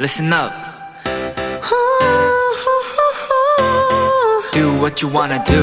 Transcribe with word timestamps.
listen 0.00 0.32
up. 0.32 0.50
Do 4.54 4.72
what 4.80 5.02
you 5.02 5.12
wanna 5.12 5.44
do. 5.44 5.60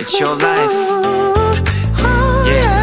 It's 0.00 0.18
your 0.18 0.36
life. 0.40 0.72
Yeah. 2.46 2.80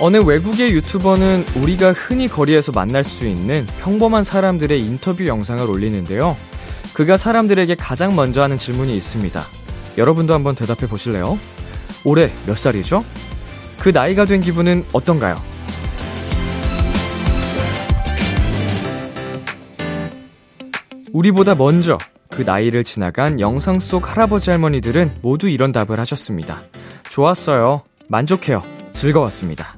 어느 0.00 0.16
외국의 0.16 0.72
유튜버는 0.72 1.46
우리가 1.54 1.92
흔히 1.92 2.26
거리에서 2.26 2.72
만날 2.72 3.04
수 3.04 3.24
있는 3.24 3.68
평범한 3.78 4.24
사람들의 4.24 4.80
인터뷰 4.80 5.28
영상을 5.28 5.70
올리는데요. 5.70 6.36
그가 6.92 7.16
사람들에게 7.16 7.76
가장 7.76 8.16
먼저 8.16 8.42
하는 8.42 8.58
질문이 8.58 8.96
있습니다. 8.96 9.44
여러분도 9.96 10.34
한번 10.34 10.56
대답해 10.56 10.88
보실래요? 10.88 11.38
올해 12.04 12.30
몇 12.46 12.58
살이죠? 12.58 13.04
그 13.78 13.90
나이가 13.90 14.24
된 14.24 14.40
기분은 14.40 14.84
어떤가요? 14.92 15.36
우리보다 21.12 21.54
먼저 21.54 21.98
그 22.30 22.42
나이를 22.42 22.84
지나간 22.84 23.38
영상 23.38 23.78
속 23.78 24.10
할아버지 24.10 24.50
할머니들은 24.50 25.18
모두 25.20 25.48
이런 25.48 25.70
답을 25.72 26.00
하셨습니다. 26.00 26.62
좋았어요. 27.10 27.82
만족해요. 28.08 28.62
즐거웠습니다. 28.92 29.76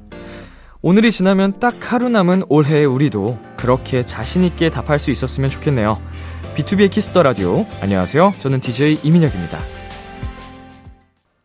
오늘이 0.81 1.11
지나면 1.11 1.59
딱 1.61 1.93
하루 1.93 2.09
남은 2.09 2.45
올해의 2.49 2.87
우리도 2.87 3.39
그렇게 3.57 4.05
자신있게 4.05 4.71
답할 4.71 4.99
수 4.99 5.11
있었으면 5.11 5.51
좋겠네요. 5.51 6.01
B2B의 6.57 6.91
키스터 6.91 7.23
라디오. 7.23 7.67
안녕하세요. 7.81 8.35
저는 8.39 8.61
DJ 8.61 9.01
이민혁입니다. 9.03 9.84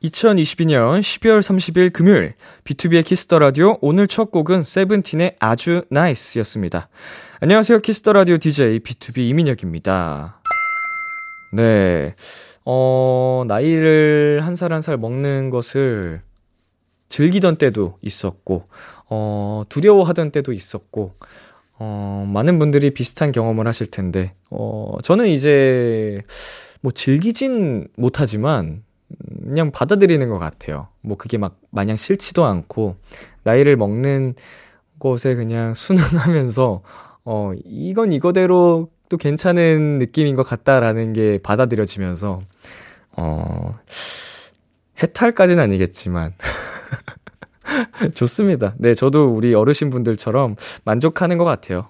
2022년 0.03 1.01
12월 1.01 1.39
30일 1.39 1.91
금요일 1.91 2.33
B2B의 2.63 3.03
키스터 3.03 3.37
라디오 3.39 3.75
오늘 3.81 4.07
첫 4.07 4.31
곡은 4.31 4.63
세븐틴의 4.63 5.35
아주 5.39 5.83
나이스였습니다. 5.89 6.87
안녕하세요. 7.41 7.79
키스터 7.79 8.13
라디오 8.13 8.37
DJ 8.37 8.79
B2B 8.79 9.17
이민혁입니다. 9.29 10.41
네. 11.53 12.15
어, 12.63 13.43
나이를 13.47 14.41
한 14.43 14.53
살 14.55 14.71
한 14.71 14.81
살 14.81 14.97
먹는 14.97 15.49
것을 15.49 16.21
즐기던 17.09 17.57
때도 17.57 17.97
있었고, 18.01 18.65
어, 19.09 19.63
두려워하던 19.67 20.31
때도 20.31 20.53
있었고, 20.53 21.15
어, 21.79 22.29
많은 22.31 22.59
분들이 22.59 22.91
비슷한 22.93 23.31
경험을 23.31 23.67
하실 23.67 23.87
텐데, 23.89 24.33
어, 24.51 24.97
저는 25.03 25.27
이제, 25.27 26.21
뭐 26.81 26.91
즐기진 26.91 27.87
못하지만, 27.97 28.83
그냥 29.43 29.71
받아들이는 29.71 30.29
것 30.29 30.39
같아요. 30.39 30.87
뭐 31.01 31.17
그게 31.17 31.37
막 31.37 31.59
마냥 31.71 31.95
싫지도 31.95 32.45
않고, 32.45 32.95
나이를 33.43 33.75
먹는 33.75 34.35
곳에 34.97 35.35
그냥 35.35 35.73
순응하면서, 35.73 36.81
어, 37.25 37.51
이건 37.65 38.11
이거대로 38.13 38.89
또 39.09 39.17
괜찮은 39.17 39.97
느낌인 39.97 40.35
것 40.35 40.43
같다라는 40.43 41.13
게 41.13 41.39
받아들여지면서, 41.41 42.41
어, 43.17 43.79
해탈까지는 45.01 45.61
아니겠지만, 45.63 46.33
좋습니다. 48.15 48.75
네, 48.77 48.93
저도 48.95 49.33
우리 49.33 49.53
어르신분들처럼 49.53 50.55
만족하는 50.83 51.37
것 51.37 51.45
같아요. 51.45 51.89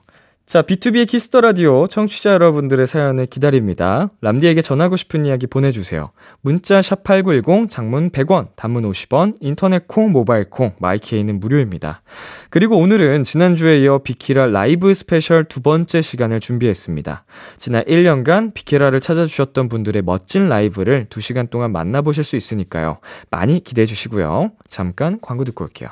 자, 0.49 0.63
B2B의 0.63 1.07
키스터 1.07 1.41
라디오 1.41 1.85
청취자 1.85 2.33
여러분들의 2.33 2.87
사연을 2.87 3.27
기다립니다. 3.27 4.09
람디에게 4.21 4.63
전하고 4.63 4.97
싶은 4.97 5.27
이야기 5.27 5.45
보내주세요. 5.45 6.09
문자 6.41 6.81
샵 6.81 7.03
#8910 7.03 7.69
장문 7.69 8.09
100원, 8.09 8.47
단문 8.55 8.81
50원, 8.89 9.35
인터넷 9.41 9.87
콩, 9.87 10.11
모바일 10.11 10.49
콩, 10.49 10.73
마이케이는 10.79 11.39
무료입니다. 11.39 12.01
그리고 12.49 12.79
오늘은 12.79 13.25
지난주에 13.25 13.81
이어 13.81 13.99
비키라 13.99 14.47
라이브 14.47 14.91
스페셜 14.95 15.45
두 15.45 15.61
번째 15.61 16.01
시간을 16.01 16.39
준비했습니다. 16.39 17.25
지난 17.59 17.83
1년간 17.83 18.55
비키라를 18.55 19.01
찾아주셨던 19.01 19.69
분들의 19.69 20.01
멋진 20.01 20.49
라이브를 20.49 21.05
2시간 21.11 21.51
동안 21.51 21.71
만나보실 21.71 22.23
수 22.23 22.35
있으니까요. 22.35 22.97
많이 23.29 23.63
기대해 23.63 23.85
주시고요. 23.85 24.53
잠깐 24.67 25.19
광고 25.21 25.43
듣고 25.43 25.65
올게요. 25.65 25.89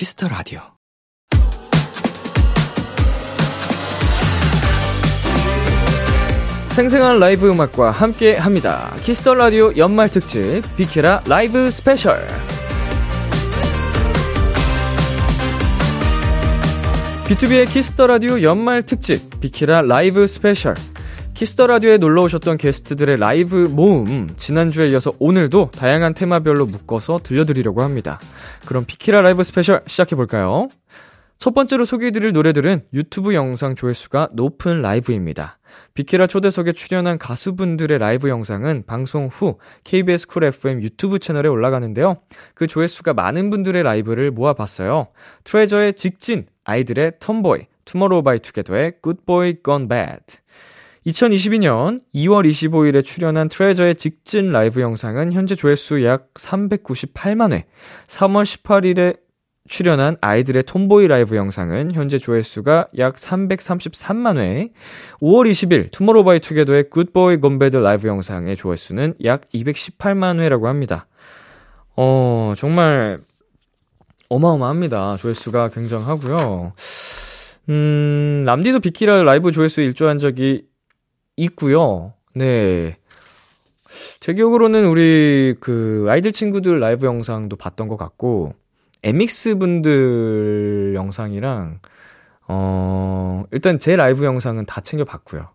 키스터 0.00 0.28
라디오. 0.28 0.62
생생한 6.68 7.18
라이브 7.20 7.50
음악과 7.50 7.90
함께 7.90 8.34
합니다. 8.34 8.94
키스터 9.02 9.34
라디오 9.34 9.76
연말 9.76 10.08
특집 10.08 10.62
비키라 10.78 11.24
라이브 11.26 11.70
스페셜. 11.70 12.26
B2B의 17.26 17.68
키스터 17.68 18.06
라디오 18.06 18.40
연말 18.40 18.82
특집 18.82 19.38
비키라 19.38 19.82
라이브 19.82 20.26
스페셜. 20.26 20.76
키스터 21.40 21.66
라디오에 21.68 21.96
놀러 21.96 22.24
오셨던 22.24 22.58
게스트들의 22.58 23.16
라이브 23.16 23.66
모음 23.72 24.34
지난주에 24.36 24.90
이어서 24.90 25.14
오늘도 25.18 25.70
다양한 25.70 26.12
테마별로 26.12 26.66
묶어서 26.66 27.20
들려드리려고 27.22 27.80
합니다. 27.80 28.20
그럼 28.66 28.84
비키라 28.84 29.22
라이브 29.22 29.42
스페셜 29.42 29.80
시작해 29.86 30.16
볼까요? 30.16 30.68
첫 31.38 31.54
번째로 31.54 31.86
소개해드릴 31.86 32.32
노래들은 32.32 32.82
유튜브 32.92 33.32
영상 33.32 33.74
조회수가 33.74 34.32
높은 34.34 34.82
라이브입니다. 34.82 35.58
비키라 35.94 36.26
초대석에 36.26 36.72
출연한 36.72 37.16
가수분들의 37.16 37.96
라이브 37.96 38.28
영상은 38.28 38.84
방송 38.86 39.28
후 39.28 39.56
KBS 39.84 40.26
쿨 40.26 40.44
FM 40.44 40.82
유튜브 40.82 41.18
채널에 41.18 41.48
올라가는데요. 41.48 42.20
그 42.52 42.66
조회수가 42.66 43.14
많은 43.14 43.48
분들의 43.48 43.82
라이브를 43.82 44.30
모아봤어요. 44.30 45.08
트레저의 45.44 45.94
직진, 45.94 46.44
아이들의 46.64 47.12
톰보이, 47.18 47.60
투모로우 47.86 48.22
바이 48.24 48.40
투게더의 48.40 48.96
굿보이 49.00 49.62
건 49.62 49.88
배드. 49.88 50.36
2022년 51.06 52.02
2월 52.14 52.48
25일에 52.48 53.02
출연한 53.04 53.48
트레저의 53.48 53.94
직진 53.94 54.52
라이브 54.52 54.80
영상은 54.80 55.32
현재 55.32 55.54
조회수 55.54 56.04
약 56.04 56.34
398만회, 56.34 57.64
3월 58.06 58.44
18일에 58.44 59.18
출연한 59.66 60.16
아이들의 60.20 60.64
TOMBOY 60.64 61.06
라이브 61.06 61.36
영상은 61.36 61.92
현재 61.92 62.18
조회수가 62.18 62.88
약 62.98 63.14
333만회, 63.14 64.72
5월 65.20 65.50
20일 65.50 65.90
투모로우 65.92 66.24
바이 66.24 66.40
투게더의 66.40 66.90
Good 66.90 67.19
Boy 67.19 67.40
Gone 67.40 67.61
Bad 67.61 67.76
라이브 67.76 68.08
영상의 68.08 68.56
조회수는 68.56 69.14
약 69.24 69.42
218만회라고 69.54 70.64
합니다. 70.64 71.06
어, 71.96 72.52
정말 72.56 73.20
어마어마합니다. 74.28 75.16
조회수가 75.18 75.68
굉장하고요. 75.68 76.72
음, 77.68 78.42
람디도 78.44 78.80
비키라 78.80 79.22
라이브 79.22 79.52
조회수 79.52 79.82
일조한 79.82 80.18
적이 80.18 80.69
있고요. 81.44 82.14
네. 82.34 82.96
제 84.20 84.34
기억으로는 84.34 84.86
우리 84.86 85.56
그 85.60 86.06
아이들 86.08 86.32
친구들 86.32 86.78
라이브 86.78 87.06
영상도 87.06 87.56
봤던 87.56 87.88
것 87.88 87.96
같고 87.96 88.52
MX 89.02 89.56
분들 89.56 90.92
영상이랑 90.94 91.80
어 92.46 93.44
일단 93.50 93.78
제 93.78 93.96
라이브 93.96 94.24
영상은 94.24 94.66
다 94.66 94.80
챙겨 94.80 95.04
봤고요. 95.04 95.48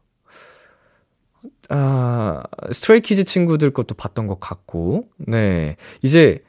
아 1.70 2.44
스트레이키즈 2.72 3.24
친구들 3.24 3.72
것도 3.72 3.96
봤던 3.96 4.28
것 4.28 4.40
같고 4.40 5.06
네 5.18 5.78
이제 6.02 6.44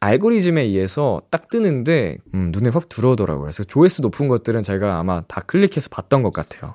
알고리즘에 0.00 0.62
의해서 0.62 1.22
딱 1.30 1.48
뜨는데 1.48 2.18
음, 2.34 2.50
눈에 2.52 2.68
확 2.68 2.88
들어오더라고요. 2.88 3.44
그래서 3.44 3.64
조회수 3.64 4.02
높은 4.02 4.28
것들은 4.28 4.62
제가 4.62 4.98
아마 4.98 5.22
다 5.22 5.40
클릭해서 5.40 5.88
봤던 5.90 6.22
것 6.22 6.32
같아요. 6.32 6.74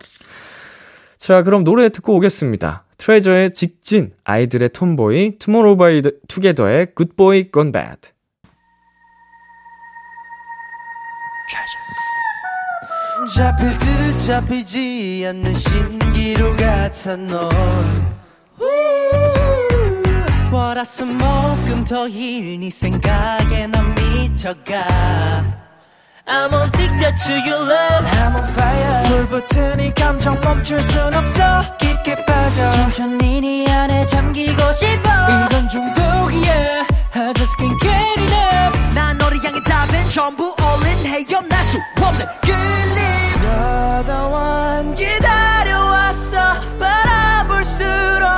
자, 1.19 1.43
그럼 1.43 1.65
노래 1.65 1.89
듣고 1.89 2.15
오겠습니다. 2.15 2.85
트레저의 2.97 3.51
직진, 3.51 4.13
아이들의 4.23 4.69
TOMBOY, 4.69 5.37
투모로우 5.37 5.75
바이 5.75 6.01
투게더의 6.27 6.95
Good 6.95 7.27
Boy 7.27 7.51
Gone 7.51 7.73
Bad. 7.73 8.11
잡힐 13.35 13.77
듯 13.77 14.17
잡히지 14.25 15.25
않는 15.27 15.53
신기루 15.53 16.55
같은 16.55 17.27
너 17.27 17.49
월화수 20.51 21.05
목금 21.05 21.85
토일 21.85 22.59
네 22.61 22.69
생각에 22.69 23.67
난 23.67 23.93
미쳐가 23.93 25.68
I'm 26.31 26.53
addicted 26.53 27.15
to 27.25 27.33
your 27.41 27.57
love 27.57 28.05
I'm 28.05 28.35
on 28.35 28.45
fire 28.53 29.03
불 29.07 29.25
붙은 29.25 29.79
이 29.79 29.91
감정 29.95 30.39
멈출 30.41 30.79
순 30.83 31.11
없어 31.11 31.77
깊게 31.79 32.23
빠져 32.23 32.69
천천히 32.71 33.41
네 33.41 33.65
안에 33.71 34.05
잠기고 34.05 34.71
싶어 34.73 35.09
이건 35.25 35.67
중독이야 35.69 36.85
I 37.15 37.33
just 37.33 37.57
can't 37.57 37.79
get 37.81 38.21
enough 38.21 38.93
난 38.93 39.17
너를 39.17 39.43
향해 39.43 39.59
잡은 39.65 40.09
전부 40.11 40.55
all 40.61 40.85
in 40.85 41.05
헤엄날 41.07 41.63
수 41.63 41.79
없는 41.99 42.25
끌림 42.41 42.99
You're 43.41 44.05
the 44.05 44.21
one 44.31 44.95
기다려왔어 44.95 46.61
바라볼수록 46.79 48.29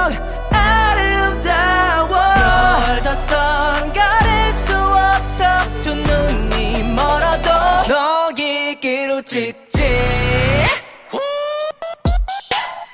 아름다워 0.49 2.15
You're 2.15 3.03
the 3.03 3.11
sun 3.11 3.91
수 4.60 4.60
직진 9.23 9.95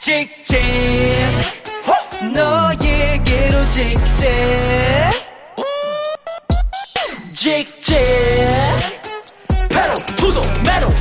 직진 0.02 0.58
너에게로 2.34 3.70
직진 3.70 4.28
직진 7.34 8.57
the 10.42 10.60
metal 10.62 10.94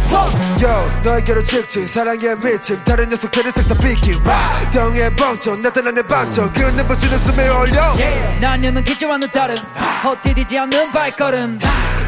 Yo, 0.61 0.91
너에게로 1.05 1.43
직진 1.43 1.85
사랑에 1.85 2.35
미친 2.43 2.83
다른 2.85 3.09
녀석들은 3.09 3.53
싹다 3.53 3.75
비키 3.75 4.13
Right 4.15 4.71
등에 4.71 5.11
벙쳐 5.15 5.55
나타난 5.57 5.95
내 5.95 6.03
방쳐. 6.03 6.51
그 6.53 6.63
눈부시는 6.63 7.19
숨에 7.19 7.49
올려. 7.51 7.95
나는 8.41 8.83
기지와는 8.83 9.31
다른 9.31 9.55
헛디디지 10.03 10.59
않는 10.59 10.93
발걸음. 10.93 11.59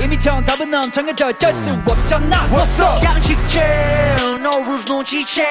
이미 0.03 0.19
정답은 0.19 0.71
넌 0.71 0.91
정해져 0.93 1.27
어쩔 1.29 1.53
수 1.65 1.73
없잖아 1.85 2.49
What's 2.51 2.81
up? 2.81 3.05
양식질 3.05 3.61
no 4.41 4.61
rules 4.63 4.87
no 4.89 5.03
지침 5.05 5.45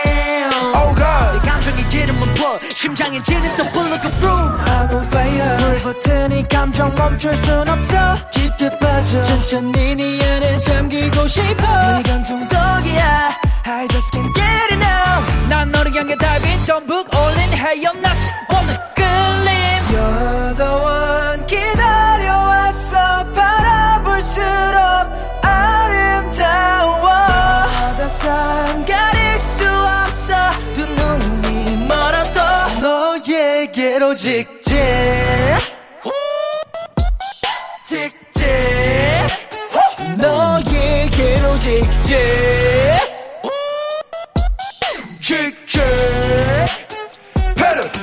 Oh 0.74 0.96
God. 0.96 1.42
감정이 1.48 1.90
지르면 1.90 2.34
불 2.34 2.58
심장이 2.74 3.22
지는 3.24 3.58
또 3.58 3.64
bullet 3.74 4.02
the 4.02 4.16
room. 4.22 4.58
I'm 4.66 4.94
on 4.96 5.06
fire. 5.08 5.58
불붙은 5.82 6.32
이 6.32 6.48
감정 6.48 6.96
멈출 6.96 7.36
순 7.36 7.68
없어. 7.68 8.12
깊게 8.32 8.80
빠져. 8.80 9.22
천천히 9.24 9.96
네 9.96 10.26
안에 10.26 10.58
잠기고 10.60 11.28
싶어 11.28 11.67
이건 12.00 12.24
중독이야. 12.24 13.38
I 13.66 13.88
just 13.90 14.12
can't 14.12 14.34
get 14.34 14.74
enough 14.74 15.50
난 15.50 15.72
너를 15.72 15.94
향해 15.96 16.16
달린 16.16 16.64
전북 16.66 17.08
올린 17.14 17.40
헤엄날 17.54 18.16
수 18.16 18.30
없는 18.50 18.76
끌림. 18.96 19.56
You're 19.92 20.56
the 20.56 20.72
one 20.72 21.46
기다려왔어. 21.48 23.32
바라볼수록 23.34 24.80
아름다워. 25.42 27.08
바다산 27.10 28.86
가릴 28.86 29.38
수 29.38 29.70
없어. 29.70 30.34
두 30.74 30.86
눈이 30.86 31.88
멀어도 31.88 32.40
너에게로 32.82 34.16
직진 34.16 34.78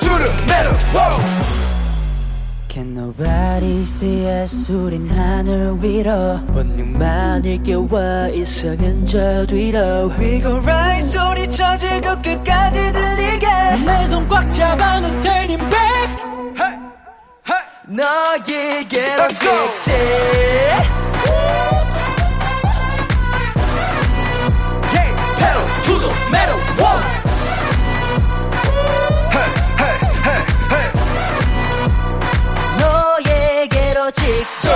너에게로 0.01 0.33
metal 0.47 0.75
Whoa. 0.93 1.19
Can 2.69 2.95
nobody 2.95 3.83
see 3.83 4.27
us 4.27 4.69
우린 4.71 5.09
하늘 5.09 5.77
위로 5.81 6.41
본능만을 6.53 7.63
깨워 7.63 8.29
이성은 8.29 9.07
저 9.07 9.47
뒤로 9.47 10.11
We 10.19 10.41
go 10.43 10.59
right 10.59 11.07
소리쳐 11.07 11.77
즐겁 11.79 12.23
끝까지 12.23 12.93
들리게 12.93 13.47
내 13.87 14.05
손 14.09 14.29
꽉 14.29 14.51
잡아 14.51 15.01
너 15.01 15.09
turning 15.21 15.63
back 15.71 16.25
너에게로 17.87 19.23
Let's 19.25 19.41
go. 19.41 19.51
직진 19.83 20.94
the 26.05 26.15
metal 26.31 26.59
whoa. 26.81 27.01
Hey, 29.35 29.51
hey, 29.81 29.97
hey, 30.27 30.41
hey 30.73 30.87
너에게로 32.79 34.11
직진 34.11 34.71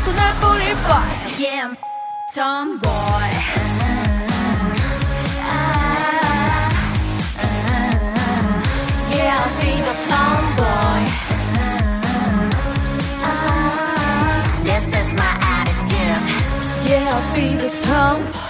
so 0.00 0.12
45 0.12 1.40
Yeah, 1.40 1.64
I'm 1.64 1.76
tomboy 2.34 3.28
Yeah, 9.14 9.40
I'll 9.40 9.54
be 9.60 9.74
the 9.88 9.96
tomboy 10.08 11.02
This 14.64 14.86
is 15.00 15.08
my 15.14 15.32
attitude 15.56 16.24
Yeah, 16.88 17.14
I'll 17.14 17.34
be 17.34 17.48
the 17.56 17.70
tomboy 17.84 18.47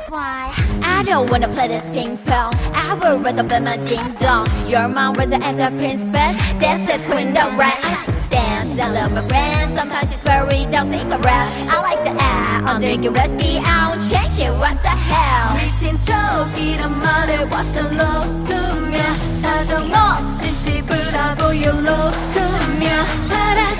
That's 0.00 0.08
why 0.10 0.54
I 0.82 1.02
don't 1.04 1.30
wanna 1.30 1.48
play 1.48 1.68
this 1.68 1.84
ping 1.90 2.18
pong. 2.18 2.52
I 2.74 2.94
would 2.94 3.24
rather 3.24 3.44
play 3.44 3.60
my 3.60 3.76
ding 3.76 4.14
dong. 4.20 4.46
Your 4.68 4.88
mom 4.88 5.14
was 5.14 5.30
as 5.32 5.58
a 5.58 5.70
prince, 5.76 6.04
but 6.04 6.32
this 6.58 6.90
is 6.90 7.06
queen 7.06 7.32
don't 7.34 7.56
right. 7.56 7.78
I 7.84 7.88
like 7.94 8.06
to 8.06 8.28
dance, 8.30 8.78
I 8.80 8.88
love 8.90 9.12
my 9.12 9.22
friends. 9.28 9.74
Sometimes 9.74 10.10
it's 10.12 10.22
very 10.22 10.66
toxic 10.72 11.06
around. 11.08 11.50
I 11.70 11.76
like 11.82 12.02
to 12.04 12.12
act, 12.18 12.68
I'm 12.68 12.80
drinking 12.80 13.12
whiskey, 13.12 13.58
I 13.58 13.88
won't 13.88 14.02
change 14.10 14.38
it. 14.40 14.52
What 14.52 14.80
the 14.82 14.88
hell? 14.88 15.56
미친 15.56 15.98
척이란 16.00 17.00
말에 17.00 17.38
what's 17.50 17.70
the 17.74 17.84
lost 17.94 18.34
to 18.48 18.80
me 18.90 18.98
사정 19.42 19.92
없이 19.92 20.50
씹으라고 20.52 21.54
you 21.54 21.70
lost 21.70 22.20
to 22.34 22.44
me 22.78 22.88
사랑 23.28 23.79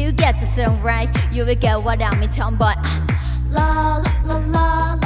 you 0.00 0.12
get 0.12 0.38
to 0.38 0.46
dancing 0.46 0.82
right. 0.82 1.10
You 1.32 1.44
will 1.44 1.54
get 1.54 1.82
what 1.82 2.02
I 2.02 2.16
mean. 2.18 2.30
La 3.50 3.96
la 3.96 4.02
la 4.24 4.38
la 4.38 4.94
la 4.94 4.99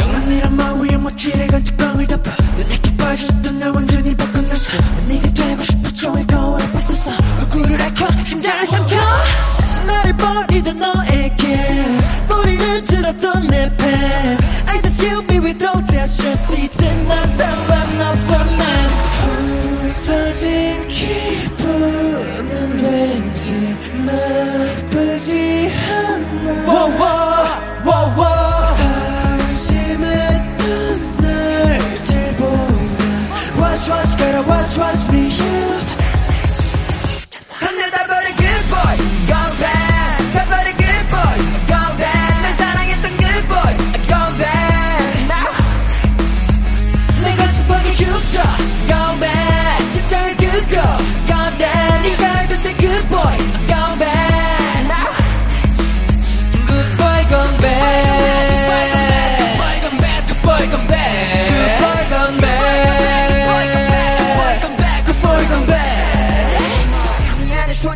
영원이란 0.00 0.56
마음 0.56 0.80
위에 0.80 0.96
멋지게 0.96 1.46
간뚜껑을 1.48 2.06
덮어 2.06 2.30
내게 2.56 2.96
빠졌던 2.96 3.58
날 3.58 3.70
완전히 3.72 4.14
바꿔놨어 4.16 4.78
난 4.78 5.08
네가 5.08 5.34
되고 5.34 5.62
싶어 5.64 5.90
종일 5.90 6.26
거울 6.26 6.62
앞에 6.62 6.80
서서 6.80 7.12
얼굴을 7.40 7.82
앓혀 7.82 8.24
심장을 8.24 8.66
삼켜 8.66 8.96
나를 9.86 10.16
버리던 10.16 10.78
너에게 10.78 11.84
꼬리를 12.26 12.84
들었던 12.84 13.46
내 13.48 13.68
past 13.76 14.44
I 14.66 14.80
just 14.80 15.02
kill 15.02 15.22
me 15.24 15.40
with 15.40 15.62
all 15.62 15.84
that 15.84 16.04
stress 16.04 16.56
이젠 16.56 17.06
난 17.06 17.28
상관없어 17.28 18.38
난 18.38 18.88
부서진 19.82 20.88
Jesus. 25.24 25.63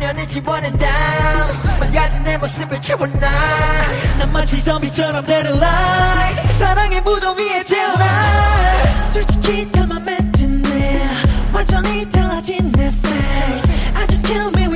네 0.09 0.21
안에 0.21 0.25
소년을 0.25 0.27
집어낸다 0.27 0.87
망가진 1.79 2.23
내 2.23 2.37
모습을 2.37 2.81
채워놔 2.81 3.19
난 4.17 4.31
마치 4.31 4.63
좀비처럼 4.63 5.25
내려 5.25 5.51
lie 5.51 6.53
사랑의 6.55 7.01
무덤 7.01 7.37
위에 7.37 7.63
태어나 7.63 8.05
솔직히 9.11 9.69
다 9.71 9.85
맘에 9.85 10.17
드네. 10.31 11.07
완전히 11.53 12.09
달라진 12.09 12.71
내 12.71 12.87
face. 12.87 13.95
I 13.95 14.07
just 14.07 14.27
kill 14.27 14.49
me 14.55 14.68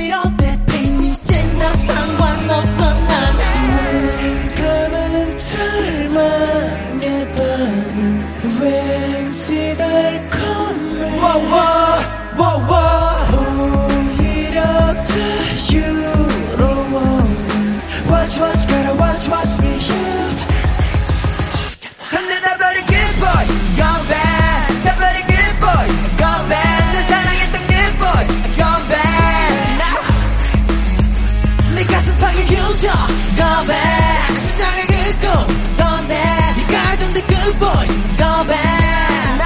boys 37.63 37.93
Gone 38.17 38.47
bad 38.47 39.39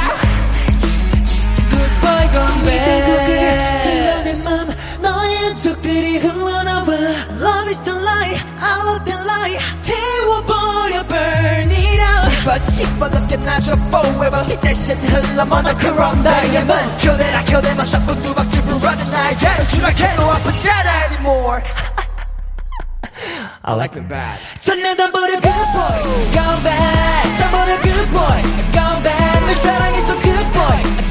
Good 1.69 1.93
boy 2.01 2.23
gone 2.33 2.59
bad 2.65 2.81
이제 2.81 3.01
고개를 3.05 3.79
들려 3.83 4.21
내맘 4.23 4.75
너의 5.01 5.55
족들이 5.55 6.17
흘러나와 6.17 6.93
Love 7.39 7.69
is 7.69 7.89
a 7.89 7.93
lie 7.93 8.37
I 8.59 8.63
love 8.85 9.05
the 9.05 9.17
lie 9.23 9.57
태워버려 9.83 11.03
burn 11.07 11.71
it 11.71 11.99
out 12.01 12.31
But 12.45 12.65
시뻘겋게 12.71 13.37
나줘 13.37 13.73
forever 13.89 14.43
이 14.51 14.59
대신 14.61 14.97
흘러 14.97 15.45
모노크롬 15.45 16.23
diamonds 16.23 17.05
교대라 17.05 17.43
교대만 17.45 17.85
섞고 17.85 18.13
누박질 18.15 18.61
부러진 18.63 19.11
나의 19.11 19.35
괴로 19.37 19.67
주락해도 19.67 20.31
아프잖아 20.31 21.05
anymore 21.05 21.61
I 23.65 23.75
like 23.75 23.93
them 23.93 24.09
bad 24.09 24.39
선내다 24.59 25.11
버려 25.11 25.39
good 25.39 25.67
boys 25.73 26.33
Gone 26.33 26.63
bad 26.63 27.37
저 27.37 27.47
버려 28.07 28.07
good 28.07 28.09
boys 28.11 28.55
Gone 28.71 29.01
bad 29.03 29.45
널 29.45 29.55
사랑했던 29.55 30.19
good 30.19 30.53
boys 30.53 31.06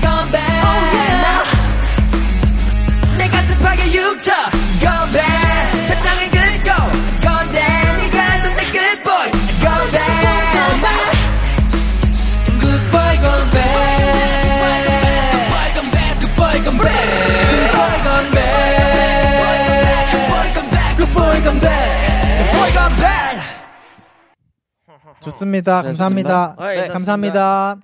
좋습니다. 25.28 25.82
감사합니다. 25.82 26.56
네, 26.60 26.88
감사합니다. 26.88 27.78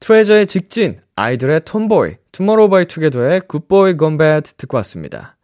트레저의 0.00 0.46
직진, 0.46 0.98
아이들의 1.16 1.62
TOMBOY, 1.64 2.16
투모로우 2.32 2.70
바이 2.70 2.86
투게더의 2.86 3.42
Good 3.48 3.75
Boy 3.75 3.96
Gone 3.96 4.29
Bad 4.29 4.54
듣고 4.54 4.76
왔습니다. 4.78 5.36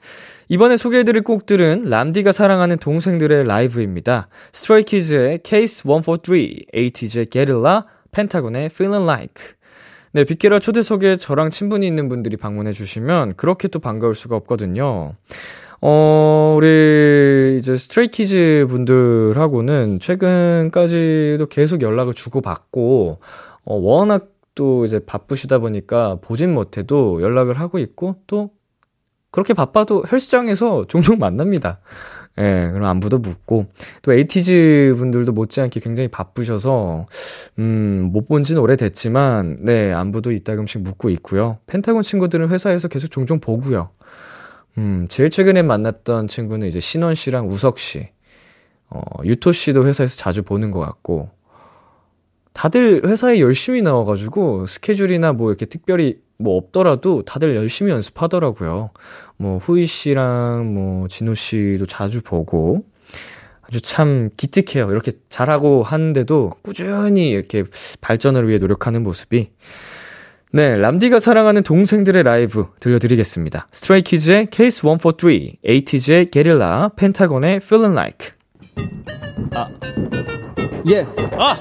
이번에 0.48 0.76
소개해드릴 0.76 1.22
곡들은 1.22 1.84
람디가 1.90 2.32
사랑하는 2.32 2.78
동생들의 2.78 3.44
라이브입니다. 3.44 4.28
스트레이키즈의 4.52 5.40
Case 5.44 5.82
143, 5.84 6.36
에이티즈의 6.72 7.26
게릴라, 7.26 7.86
펜타곤의 8.12 8.66
Feeling 8.66 9.04
Like. 9.04 9.56
네, 10.12 10.24
비키라 10.24 10.60
초대석에 10.60 11.16
저랑 11.16 11.50
친분이 11.50 11.86
있는 11.86 12.08
분들이 12.08 12.38
방문해 12.38 12.72
주시면 12.72 13.34
그렇게 13.36 13.68
또 13.68 13.80
반가울 13.80 14.14
수가 14.14 14.36
없거든요. 14.36 15.12
어, 15.80 16.54
우리 16.56 17.56
이제 17.58 17.76
스트레이키즈 17.76 18.66
분들하고는 18.68 20.00
최근까지도 20.00 21.46
계속 21.50 21.82
연락을 21.82 22.14
주고받고, 22.14 23.18
어, 23.64 23.74
워낙 23.74 24.28
또 24.54 24.86
이제 24.86 24.98
바쁘시다 25.04 25.58
보니까 25.58 26.16
보진 26.22 26.54
못해도 26.54 27.20
연락을 27.22 27.60
하고 27.60 27.78
있고, 27.78 28.16
또 28.26 28.50
그렇게 29.30 29.54
바빠도 29.54 30.04
헬스장에서 30.10 30.86
종종 30.88 31.18
만납니다. 31.18 31.80
예, 32.38 32.70
그럼 32.72 32.84
안부도 32.86 33.18
묻고, 33.18 33.66
또 34.02 34.12
에이티즈 34.12 34.94
분들도 34.98 35.32
못지않게 35.32 35.80
굉장히 35.80 36.08
바쁘셔서, 36.08 37.06
음, 37.58 38.10
못 38.12 38.26
본 38.28 38.42
지는 38.42 38.60
오래됐지만, 38.62 39.58
네, 39.62 39.92
안부도 39.92 40.32
이따금씩 40.32 40.82
묻고 40.82 41.10
있고요. 41.10 41.58
펜타곤 41.66 42.02
친구들은 42.02 42.48
회사에서 42.50 42.88
계속 42.88 43.08
종종 43.10 43.40
보고요. 43.40 43.90
음, 44.78 45.06
제일 45.08 45.30
최근에 45.30 45.62
만났던 45.62 46.26
친구는 46.26 46.66
이제 46.66 46.80
신원 46.80 47.14
씨랑 47.14 47.48
우석 47.48 47.78
씨, 47.78 48.10
어, 48.90 49.00
유토 49.24 49.52
씨도 49.52 49.86
회사에서 49.86 50.16
자주 50.16 50.42
보는 50.42 50.70
것 50.70 50.80
같고, 50.80 51.30
다들 52.52 53.02
회사에 53.06 53.40
열심히 53.40 53.82
나와가지고 53.82 54.64
스케줄이나 54.64 55.34
뭐 55.34 55.50
이렇게 55.50 55.66
특별히 55.66 56.18
뭐 56.38 56.56
없더라도 56.56 57.22
다들 57.22 57.54
열심히 57.54 57.92
연습하더라고요. 57.92 58.90
뭐 59.36 59.58
후이 59.58 59.84
씨랑 59.84 60.72
뭐 60.72 61.06
진호 61.06 61.34
씨도 61.34 61.84
자주 61.84 62.22
보고 62.22 62.86
아주 63.60 63.82
참 63.82 64.30
기특해요. 64.38 64.90
이렇게 64.90 65.12
잘하고 65.28 65.82
하는데도 65.82 66.52
꾸준히 66.62 67.28
이렇게 67.28 67.64
발전을 68.00 68.48
위해 68.48 68.58
노력하는 68.58 69.02
모습이 69.02 69.50
네, 70.56 70.74
람디가 70.78 71.20
사랑하는 71.20 71.62
동생들의 71.62 72.22
라이브 72.22 72.64
들려드리겠습니다. 72.80 73.66
스트레이키즈의 73.72 74.48
Case 74.50 74.80
143, 74.80 75.56
에이티즈의 75.62 76.30
게릴라, 76.30 76.92
펜타곤의 76.96 77.56
Feeling 77.56 77.92
Like. 77.94 78.30
아, 79.54 79.68
예. 80.88 81.06
아. 81.36 81.58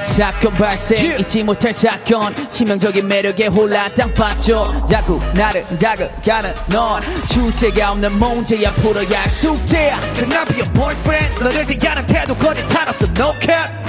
사건 0.00 0.54
발생 0.54 0.98
yeah. 0.98 1.20
잊지 1.20 1.42
못할 1.42 1.72
사건 1.72 2.32
치명적인 2.46 3.08
매력에 3.08 3.48
홀라 3.48 3.92
땅 3.94 4.14
빠져 4.14 4.70
자꾸 4.86 5.20
나를 5.34 5.64
자극하는 5.76 6.54
넌 6.68 7.02
주제가 7.26 7.90
없는 7.90 8.12
문제야 8.20 8.70
풀어야 8.74 9.22
할 9.22 9.30
숙제야 9.30 9.98
Can 10.14 10.32
I 10.32 10.44
be 10.46 10.60
your 10.60 10.72
boyfriend 10.74 11.42
너를 11.42 11.66
대하는 11.66 12.06
태도 12.06 12.36
거짓 12.36 12.62
탈없어 12.68 13.06
no 13.06 13.32
cap 13.40 13.80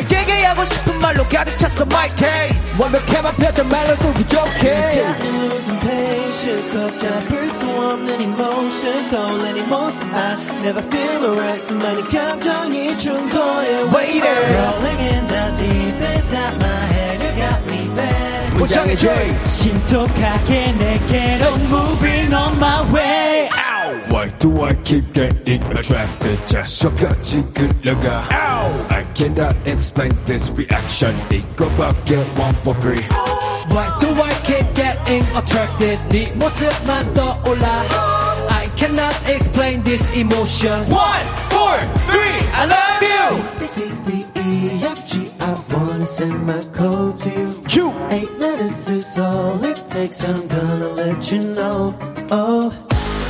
너에게 0.00 0.44
하고 0.44 0.64
싶은 0.64 0.98
말로 1.00 1.24
가득 1.24 1.56
찼어 1.58 1.84
my 1.84 2.08
case 2.16 2.78
완벽해만 2.78 3.34
펴던 3.36 3.68
말로도 3.68 4.12
부족해 4.14 5.04
losing 5.20 5.80
patience 5.80 6.70
걷잡을 6.70 7.50
수 7.50 7.68
없는 7.68 8.20
emotion 8.20 9.08
떠올리는 9.10 9.68
모습 9.68 10.14
I 10.14 10.34
never 10.60 10.82
feel 10.86 11.24
alright 11.24 11.66
수많은 11.66 12.08
감정이 12.08 12.96
충돌해 12.96 13.92
Waiting 13.94 14.24
Rolling 14.24 15.00
in 15.00 15.26
the 15.26 15.56
deep 15.56 16.02
inside 16.02 16.56
my 16.56 16.86
head 16.92 17.22
You 17.22 17.34
got 17.36 17.66
me 17.66 17.94
bad 17.94 18.54
문장의 18.56 18.96
J 18.96 19.46
신속하게 19.46 20.72
내게로 20.72 21.54
moving 21.68 22.34
on 22.34 22.56
my 22.56 22.94
way 22.94 23.48
Why 24.09 24.29
do 24.39 24.61
I 24.61 24.73
keep 24.83 25.13
getting 25.13 25.61
attracted? 25.71 26.39
자석같이 26.47 27.43
끌려가 27.53 28.23
Ow! 28.31 28.87
I 28.89 29.05
cannot 29.13 29.55
explain 29.67 30.11
this 30.25 30.51
reaction 30.57 31.13
이거밖에 31.29 32.17
one 32.35 32.55
for 32.63 32.73
three 32.79 33.03
Why 33.69 33.85
do 33.99 34.09
I 34.09 34.33
keep 34.43 34.65
getting 34.73 35.23
attracted 35.37 35.99
네 36.09 36.33
모습만 36.33 37.13
떠올라 37.13 37.85
I 38.49 38.69
cannot 38.75 39.13
explain 39.29 39.83
this 39.83 40.01
emotion 40.15 40.81
One, 40.89 41.25
four, 41.53 41.77
three, 42.09 42.41
I 42.57 42.65
love 42.65 43.01
you 43.05 43.59
B, 43.59 43.65
C, 43.65 43.91
D, 44.07 44.25
E, 44.35 44.83
F, 44.83 45.05
G, 45.05 45.29
I 45.39 45.53
wanna 45.71 46.07
send 46.07 46.45
my 46.47 46.61
code 46.73 47.19
to 47.19 47.29
you 47.29 47.53
Q 47.67 47.93
Eight 48.09 48.31
letters 48.39 48.89
is 48.89 49.19
all 49.19 49.63
it 49.63 49.77
takes 49.89 50.23
and 50.23 50.37
I'm 50.37 50.47
gonna 50.47 50.89
let 50.89 51.31
you 51.31 51.39
know 51.53 51.93
Oh 52.31 52.73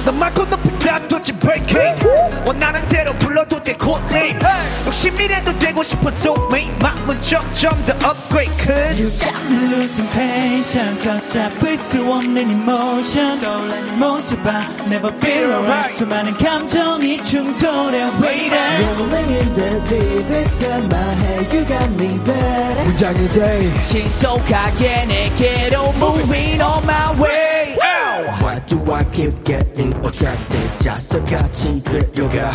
넌 0.04 0.18
말고 0.18 0.44
높이 0.46 0.70
쌓아뒀지 0.82 1.32
breaking 1.32 2.06
원하는 2.46 2.86
대로 2.88 3.12
불러도 3.18 3.62
돼 3.62 3.74
코딩 3.74 4.38
욕심이라도 4.86 5.58
되고 5.58 5.82
싶어 5.82 6.08
soulmate 6.08 6.72
마음은 6.80 7.20
점점 7.20 7.70
더 7.84 7.92
upgrade 8.10 8.52
cause 8.58 9.00
You 9.00 9.10
got 9.18 9.36
me 9.50 9.74
losing 9.74 10.10
patience 10.12 11.02
걷잡을 11.04 11.78
수 11.78 12.00
없는 12.00 12.50
emotion 12.50 13.38
떠올리는 13.40 13.98
모습 13.98 14.40
I 14.46 14.62
never 14.86 15.12
feel 15.18 15.52
alright 15.52 15.96
수많은 15.96 16.36
감정이 16.38 17.22
충돌해 17.22 18.04
waiting 18.22 18.54
Rolling 18.96 19.32
in 19.32 19.54
the 19.54 19.84
deep 19.84 20.34
inside 20.34 20.86
my 20.86 21.14
head 21.14 21.56
You 21.56 21.66
got 21.66 21.90
me 21.92 22.18
better 22.24 22.84
문장의 22.84 23.28
J 23.28 23.80
신속하게 23.82 25.04
내게로 25.06 25.92
moving 25.98 26.62
on 26.62 26.82
my 26.84 27.20
way 27.20 27.49
Why 28.41 28.59
do 28.67 28.91
I 28.91 29.03
keep 29.05 29.43
getting 29.43 29.93
attracted? 30.05 30.77
자석같이 30.77 31.81
끌려가 31.83 32.51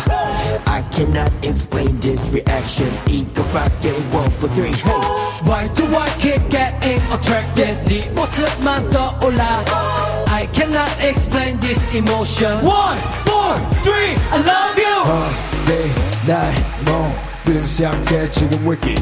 I 0.65 0.81
cannot 0.91 1.31
explain 1.43 1.99
this 1.99 2.21
reaction 2.31 2.89
이거밖에 3.07 3.91
one 4.13 4.31
for 4.37 4.49
three 4.53 4.71
hey. 4.71 5.01
Why 5.43 5.67
do 5.73 5.83
I 5.95 6.09
keep 6.19 6.41
getting 6.49 7.01
attracted 7.11 7.75
네 7.85 8.09
모습만 8.15 8.89
떠올라 8.91 9.65
I 10.27 10.47
cannot 10.53 10.91
explain 11.01 11.59
this 11.59 11.93
emotion 11.93 12.63
One, 12.63 12.97
four, 13.25 13.57
three, 13.83 14.15
I 14.31 14.37
love 14.45 14.77
you 14.77 14.97
내날 15.67 16.53
모든 16.85 17.65
상태 17.65 18.29
지금 18.31 18.71
위기 18.71 18.95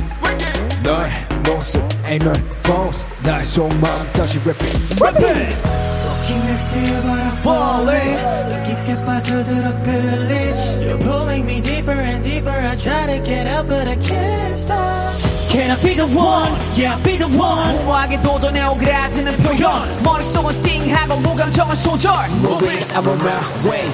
너의 0.83 1.11
모습 1.45 1.81
ain't 2.05 2.23
no 2.23 2.33
false 2.65 3.07
나의 3.23 3.43
속마음 3.45 4.11
다시 4.13 4.39
repeat 4.39 4.75
Repeat 4.99 4.99
Looking 5.01 6.02
next 6.23 6.73
to 6.73 6.79
you 6.79 7.01
but 7.01 7.19
I'm 7.19 7.37
falling 7.43 8.17
더 8.49 8.63
깊게 8.63 9.05
빠져들어 9.05 9.83
끌리지 9.83 10.61
You're 10.85 10.97
pulling 11.03 11.45
me 11.45 11.61
deeper 11.61 11.91
and 11.91 12.23
deeper 12.23 12.51
I 12.51 12.75
try 12.75 13.05
to 13.07 13.19
get 13.23 13.47
out 13.47 13.67
but 13.67 13.87
I 13.87 13.95
can't 13.95 14.57
stop 14.57 15.13
Can 15.49 15.71
I 15.71 15.77
be 15.81 15.95
the 15.95 16.05
one? 16.05 16.53
Yeah, 16.75 16.97
be 17.03 17.17
the 17.17 17.27
one 17.27 17.75
무모하게 17.79 18.21
도전해 18.21 18.63
오그라드는 18.65 19.37
표현 19.37 20.03
머릿속은 20.03 20.61
띵하고 20.63 21.15
무감정은 21.21 21.75
소절 21.75 22.13
Moving 22.41 22.85
I'm 22.93 23.07
on 23.07 23.19
my 23.19 23.39
way 23.65 23.87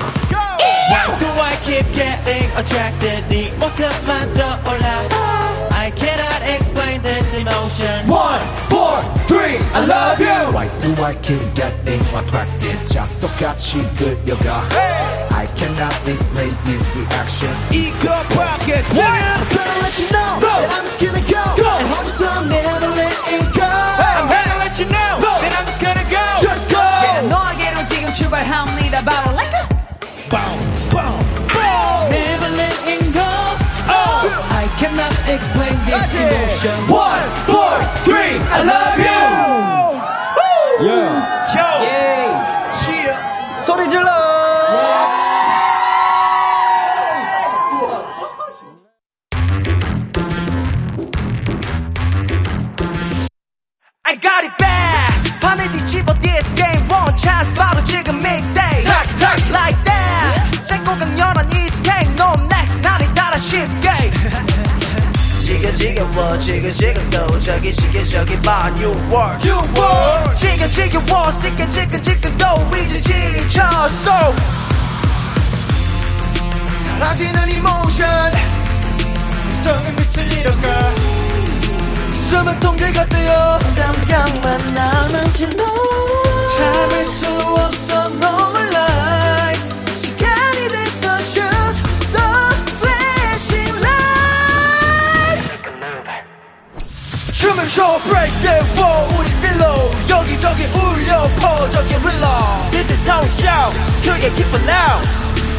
Why 0.91 1.17
do 1.19 1.27
I 1.41 1.55
keep 1.63 1.85
getting 1.93 2.51
attracted 2.57 3.23
네 3.29 3.51
모습만 3.59 4.33
떠올라 4.33 5.48
emotion. 7.40 8.08
One, 8.08 8.42
four, 8.68 9.00
three, 9.30 9.56
I 9.72 9.84
love 9.86 10.20
you. 10.20 10.40
Why 10.54 10.66
do 10.78 10.90
I 11.02 11.14
keep 11.14 11.42
getting 11.54 12.00
attracted? 12.14 12.70
just 12.86 13.20
so 13.20 13.28
catchy 13.38 13.80
good 13.98 14.18
yoga. 14.26 14.60
Hey. 14.70 15.28
I 15.30 15.46
cannot 15.56 15.94
display 16.04 16.50
this 16.64 16.84
reaction. 16.96 17.52
Eco 17.72 18.16
pockets. 18.34 18.90
I'm 18.92 19.46
gonna 19.54 19.80
let 19.80 19.98
you 19.98 20.10
know 20.12 20.38
no. 20.40 20.89
explain 35.29 35.75
this 35.85 36.13
emotion 36.13 36.75
One, 36.89 37.25
four, 37.45 37.75
three, 38.07 38.37
I 38.51 38.59
love 38.63 38.97
you 38.99 39.21
yeah. 40.85 41.35
소리 43.63 43.87
질러! 43.89 44.05
I 54.03 54.15
got 54.21 54.43
it 54.45 54.55
back 54.57 55.39
판을 55.41 55.71
뒤집어 55.73 56.13
this 56.21 56.45
game 56.55 56.85
one 56.89 57.17
chance 57.17 57.51
바로 57.55 57.83
지금 57.85 58.15
midday 58.17 58.83
Tack, 58.83 59.07
tack. 59.19 59.49
like 59.51 59.77
that 59.85 59.98
지겨 65.76 65.76
지겨워 65.76 66.36
지겨 66.38 66.72
지겨도 66.72 67.40
저기 67.40 67.72
지겨저기 67.72 68.40
봐 68.42 68.68
New 68.76 68.90
World 69.10 69.48
You 69.48 69.60
were. 69.76 70.36
지겨 70.36 70.68
지겨워 70.70 71.30
지겨지겨 71.32 72.02
지겨도 72.02 72.76
이제 72.76 73.00
지쳤어. 73.00 74.34
사라지는 76.98 77.50
emotion. 77.50 78.32
정은 79.64 79.96
빛을 79.96 80.32
잃어가 80.38 80.90
숨은 82.28 82.60
통제가 82.60 83.06
되어. 83.06 83.58
담장만 83.76 84.74
남은지 84.74 85.48
너 85.56 85.64
참을 86.56 87.06
수 87.06 87.26
없어 87.56 88.06
no 88.06 88.49
춰 97.70 98.00
break 98.08 98.32
the 98.42 98.58
wall 98.76 99.06
우리 99.16 99.30
필로 99.40 99.90
여기저기 100.08 100.64
울려 100.74 101.22
퍼져게 101.36 101.98
릴러 101.98 102.68
This 102.72 102.90
is 102.90 103.08
we 103.08 103.28
shout 103.28 103.72
크게 104.02 104.28
keep 104.34 104.52
it 104.52 104.64
loud 104.66 105.06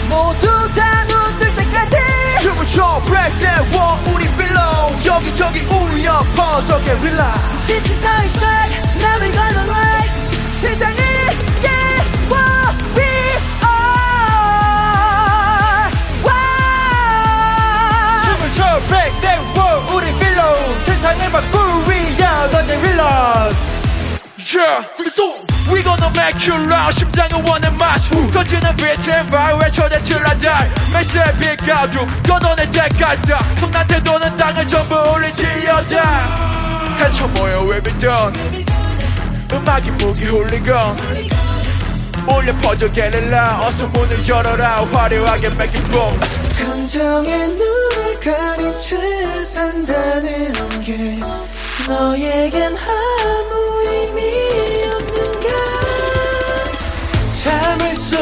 모두 0.09 0.45
다 0.75 1.05
눈뜰 1.05 1.55
때까지 1.55 1.95
춤을 2.41 2.65
춰 2.67 3.01
break 3.05 3.39
the 3.39 3.55
wall 3.73 3.97
우리 4.13 4.27
필로 4.35 4.59
여기저기 5.05 5.61
울려 5.61 6.19
퍼져게 6.35 6.95
릴러 6.95 7.23
This 7.67 7.89
is 7.89 8.05
we 8.05 8.27
shine 8.27 8.75
Now 8.99 9.15
we 9.21 9.31
gonna 9.31 9.63
ride 9.71 10.11
세상을 10.59 10.97
깨워 11.63 12.35
we 12.97 13.07
are 13.63 13.91
춤을 18.25 18.51
춰 18.51 18.59
break 18.89 19.15
the 19.21 19.39
wall 19.55 19.79
우리 19.95 20.11
필로 20.31 21.29
바꿀 21.31 21.59
위야 21.89 22.49
던져 22.49 22.75
릴러 22.75 23.51
Yeah, 24.53 24.83
we 25.71 25.81
gonna 25.81 26.09
make 26.15 26.45
you 26.45 26.55
loud 26.67 26.93
심장을 26.97 27.47
원한 27.47 27.77
맛 27.77 27.99
터지는 28.33 28.75
비트앤 28.75 29.25
바위에 29.27 29.71
초대출라 29.71 30.37
die? 30.39 30.69
메시의 30.93 31.23
빛가두 31.39 32.05
걷어낼 32.27 32.69
때까지 32.71 33.33
손난 33.59 33.87
태도는 33.87 34.35
땅을 34.35 34.67
전부 34.67 34.95
올리지어다 35.13 36.51
해쳐 36.99 37.27
모여 37.27 37.61
we 37.61 37.81
be 37.81 37.93
done. 37.99 38.33
음악이 39.53 39.91
무기 39.91 40.25
훌리건 40.25 41.50
몰려 42.25 42.53
퍼져 42.53 42.91
게릴라. 42.91 43.59
어서 43.63 43.87
문을 43.87 44.27
열어라. 44.27 44.85
화려하게 44.91 45.47
make 45.47 45.79
it 45.79 45.91
boom 45.91 46.19
감정에 46.59 47.47
눈을 47.47 48.19
가린 48.19 48.77
채 48.77 48.97
산다는 49.45 50.81
게 50.83 50.93
너에겐 51.87 52.75
아무 52.77 53.81
의미 53.87 54.21
없는가? 54.85 55.47
참을 57.43 57.95
수 57.95 58.15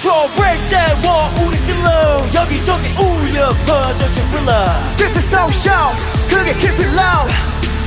춰 0.00 0.28
break 0.36 0.60
that 0.70 0.94
wall 1.04 1.28
우리 1.42 1.58
길로 1.66 1.90
여기저기 2.32 2.88
울려 3.02 3.50
퍼져 3.66 4.06
게릴라 4.14 4.94
This 4.96 5.18
is 5.18 5.26
so 5.26 5.48
show 5.50 5.90
그게 6.28 6.54
keep 6.54 6.78
it 6.78 6.86
loud 6.94 7.26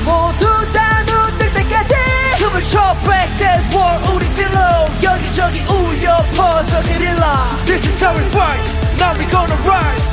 모두 0.04 0.45
다 0.74 1.04
눈뜰 1.04 1.54
때까지 1.54 1.95
춤을 2.38 2.63
춰 2.65 2.93
break 3.04 3.38
that 3.38 3.63
wall 3.74 3.97
우리 4.13 4.28
길로 4.36 4.60
여기저기 5.02 5.63
울려 5.71 6.17
퍼져 6.36 6.82
게릴라 6.82 7.47
This 7.65 7.88
is 7.88 8.04
how 8.04 8.13
we 8.13 8.24
fight 8.36 8.60
Now 9.00 9.15
we 9.17 9.26
gonna 9.32 9.56
ride 9.63 10.04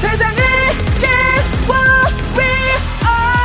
세상을 0.00 0.40
깨워 1.04 1.76
we 2.32 2.48
are 3.04 3.36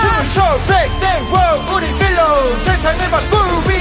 춤을 0.00 0.28
춰 0.32 0.56
break 0.66 0.88
that 1.00 1.20
wall 1.28 1.60
우리 1.76 1.92
세상을 2.64 3.12
위 3.68 3.71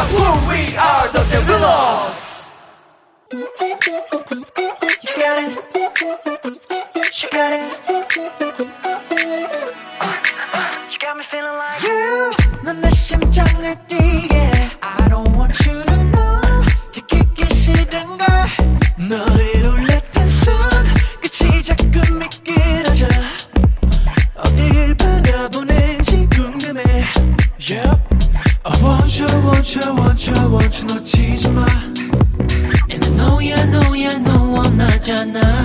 세상을 0.00 0.10
바꾸고 0.10 0.22
we 0.48 0.60
are 0.76 1.06
너의 1.12 1.32
릴러 1.46 1.66
You 3.30 5.10
got 5.16 5.38
it 5.38 5.52
You 7.12 7.28
got 7.30 7.52
it 7.52 7.64
You 10.90 10.98
got 10.98 11.14
me 11.16 11.24
feeling 11.24 11.56
like 11.56 11.82
You 11.82 12.32
넌내 12.64 12.88
심장을 12.90 13.86
뛰 13.86 14.09
원 35.36 35.59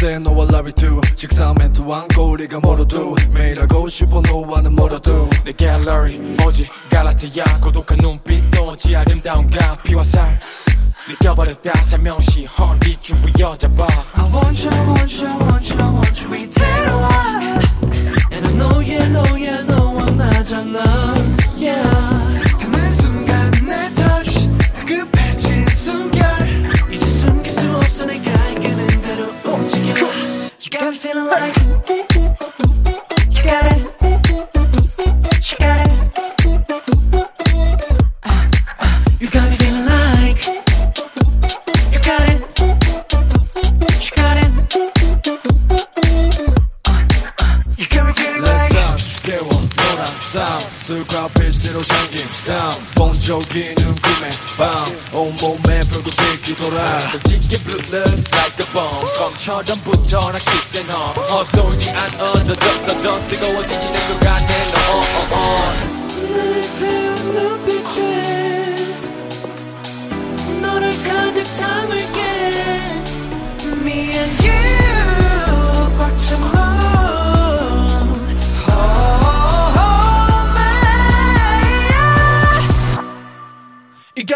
아는 0.00 0.08
자세 0.08 0.18
너와 0.18 0.44
love 0.44 0.68
it 0.68 0.74
too 0.80 1.00
식사 1.14 1.52
멘트 1.52 1.82
왕고 1.82 2.30
우리가 2.30 2.58
멀어도 2.60 3.14
매일 3.32 3.60
하고 3.60 3.86
싶어 3.86 4.20
너와는 4.22 4.74
멀어도 4.74 5.28
내 5.44 5.52
갤러리 5.52 6.36
오직 6.44 6.70
갈라티아 6.90 7.60
고독한 7.60 7.98
눈빛도 7.98 8.76
지 8.76 8.96
아름다운 8.96 9.48
가피와 9.50 10.02
살 10.02 10.40
느껴버렸다 11.08 11.82
살며시 11.82 12.46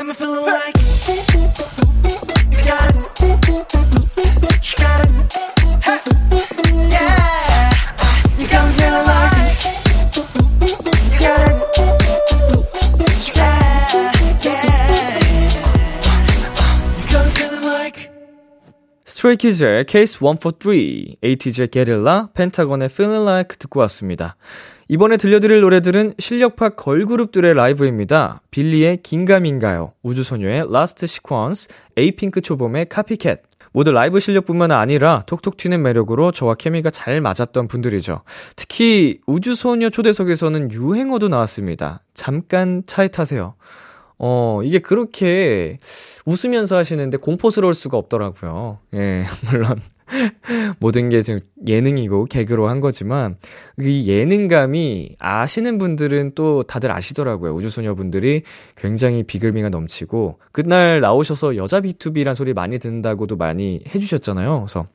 got 0.05 0.09
me 0.09 0.15
feeling 0.15 0.45
like 0.45 0.75
got 1.55 1.77
it 1.77 1.95
You 2.53 2.61
got 2.65 2.91
it. 2.91 3.09
Yeah 6.91 7.71
You 8.39 8.47
got 8.49 8.67
me 8.67 8.73
feeling 8.77 9.07
like 9.07 9.59
got 11.21 11.41
it 11.41 11.57
Yeah, 13.35 13.81
yeah. 14.45 14.69
You 16.99 17.05
got 17.11 17.25
me 17.25 17.33
feeling 17.33 17.65
like 17.65 18.11
스트레이키즈의 19.07 19.85
Case 19.87 20.19
143, 20.21 21.17
에이티즈의 21.23 21.69
게릴라, 21.69 22.29
펜타곤의 22.35 22.89
Feeling 22.91 23.27
Like 23.27 23.57
듣고 23.59 23.81
왔습니다. 23.81 24.37
이번에 24.89 25.17
들려드릴 25.17 25.61
노래들은 25.61 26.15
실력파 26.19 26.71
걸그룹들의 26.71 27.55
라이브입니다. 27.55 28.43
빌리의 28.51 28.99
긴가민가요, 29.03 29.93
우주소녀의 30.03 30.67
Last 30.71 31.05
Sequence, 31.05 31.69
에이핑크 31.97 32.41
초봄의 32.41 32.89
카피캣. 32.89 33.43
모두 33.73 33.91
라이브 33.91 34.21
실력뿐만 34.21 34.71
아니라 34.71 35.25
톡톡 35.27 35.57
튀는 35.57 35.83
매력으로 35.83 36.31
저와 36.31 36.55
케미가 36.55 36.91
잘 36.91 37.21
맞았던 37.21 37.67
분들이죠. 37.67 38.21
특히 38.55 39.19
우주소녀 39.27 39.91
초대석에서는 39.91 40.71
유행어도 40.73 41.29
나왔습니다. 41.29 42.01
잠깐 42.15 42.85
차에 42.87 43.09
타세요. 43.09 43.57
어, 44.17 44.61
이게 44.63 44.79
그렇게 44.79 45.81
웃으면서 46.25 46.77
하시는데 46.77 47.17
공포스러울 47.17 47.75
수가 47.75 47.97
없더라고요. 47.97 48.79
예, 48.95 49.25
물론. 49.51 49.81
모든 50.79 51.09
게 51.09 51.23
지금 51.23 51.41
예능이고 51.67 52.27
개그로 52.27 52.69
한 52.69 52.81
거지만 52.81 53.37
이 53.81 54.09
예능감이 54.09 55.17
아시는 55.19 55.79
분들은 55.79 56.33
또 56.35 56.63
다들 56.63 56.91
아시더라고요. 56.91 57.55
우주소녀분들이 57.55 58.43
굉장히 58.77 59.23
비글미가 59.23 59.71
넘치고 59.71 60.39
그날 60.53 61.01
나오셔서 61.01 61.57
여자 61.57 61.81
BTOB란 61.81 62.35
소리 62.35 62.53
많이 62.53 62.79
듣는다고도 62.79 63.37
많이 63.37 63.81
해주셨잖아요. 63.95 64.61
그래서 64.61 64.87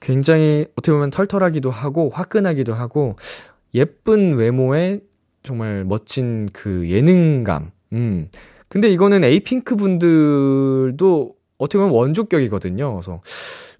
굉장히 0.00 0.66
어떻게 0.72 0.92
보면 0.92 1.10
털털하기도 1.10 1.70
하고 1.70 2.10
화끈하기도 2.10 2.74
하고 2.74 3.16
예쁜 3.74 4.34
외모에 4.34 5.00
정말 5.42 5.84
멋진 5.84 6.48
그 6.52 6.88
예능감. 6.90 7.70
음. 7.92 8.28
근데 8.68 8.88
이거는 8.90 9.24
에이핑크 9.24 9.76
분들도 9.76 11.34
어떻게 11.58 11.78
보면 11.78 11.92
원조격이거든요. 11.92 12.92
그래서 12.92 13.20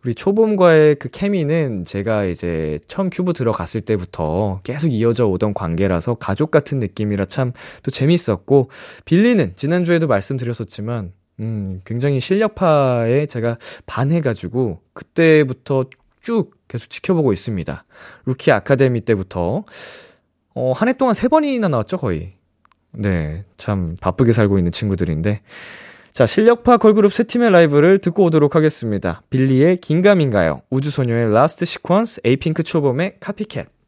우리 0.05 0.15
초봄과의 0.15 0.95
그 0.97 1.11
케미는 1.11 1.85
제가 1.85 2.25
이제 2.25 2.79
처음 2.87 3.11
큐브 3.11 3.35
들어갔을 3.35 3.83
때부터 3.83 4.61
계속 4.65 4.89
이어져 4.93 5.27
오던 5.27 5.53
관계라서 5.55 6.15
가족 6.15 6.51
같은 6.51 6.79
느낌이라 6.79 7.27
참 7.27 7.53
또 7.83 7.91
재밌었고, 7.91 8.71
빌리는 9.05 9.53
지난주에도 9.57 10.07
말씀드렸었지만, 10.07 11.13
음, 11.41 11.81
굉장히 11.85 12.21
실력파에 12.21 13.27
제가 13.27 13.59
반해가지고, 13.87 14.81
그때부터 14.95 15.85
쭉 16.23 16.53
계속 16.69 16.89
지켜보고 16.91 17.33
있습니다. 17.33 17.85
루키 18.27 18.53
아카데미 18.53 19.01
때부터, 19.03 19.65
어, 20.55 20.73
한 20.73 20.89
해 20.89 20.93
동안 20.95 21.15
세 21.15 21.29
번이나 21.29 21.69
나왔죠, 21.69 21.97
거의. 21.99 22.35
네, 22.93 23.45
참 23.57 23.97
바쁘게 24.01 24.33
살고 24.33 24.59
있는 24.59 24.73
친구들인데, 24.73 25.43
자, 26.13 26.27
실력파 26.27 26.79
걸그룹 26.79 27.13
세 27.13 27.23
팀의 27.23 27.51
라이브를 27.51 27.99
듣고 27.99 28.25
오도록 28.25 28.57
하겠습니다. 28.57 29.23
빌리의 29.31 29.77
긴가민가요, 29.79 30.63
우주소녀의 30.71 31.33
Last 31.33 31.65
Sequence, 31.65 32.21
에이핑크 32.25 32.63
초봄의 32.63 33.17
Copycat. 33.21 33.80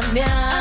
그 0.00 0.51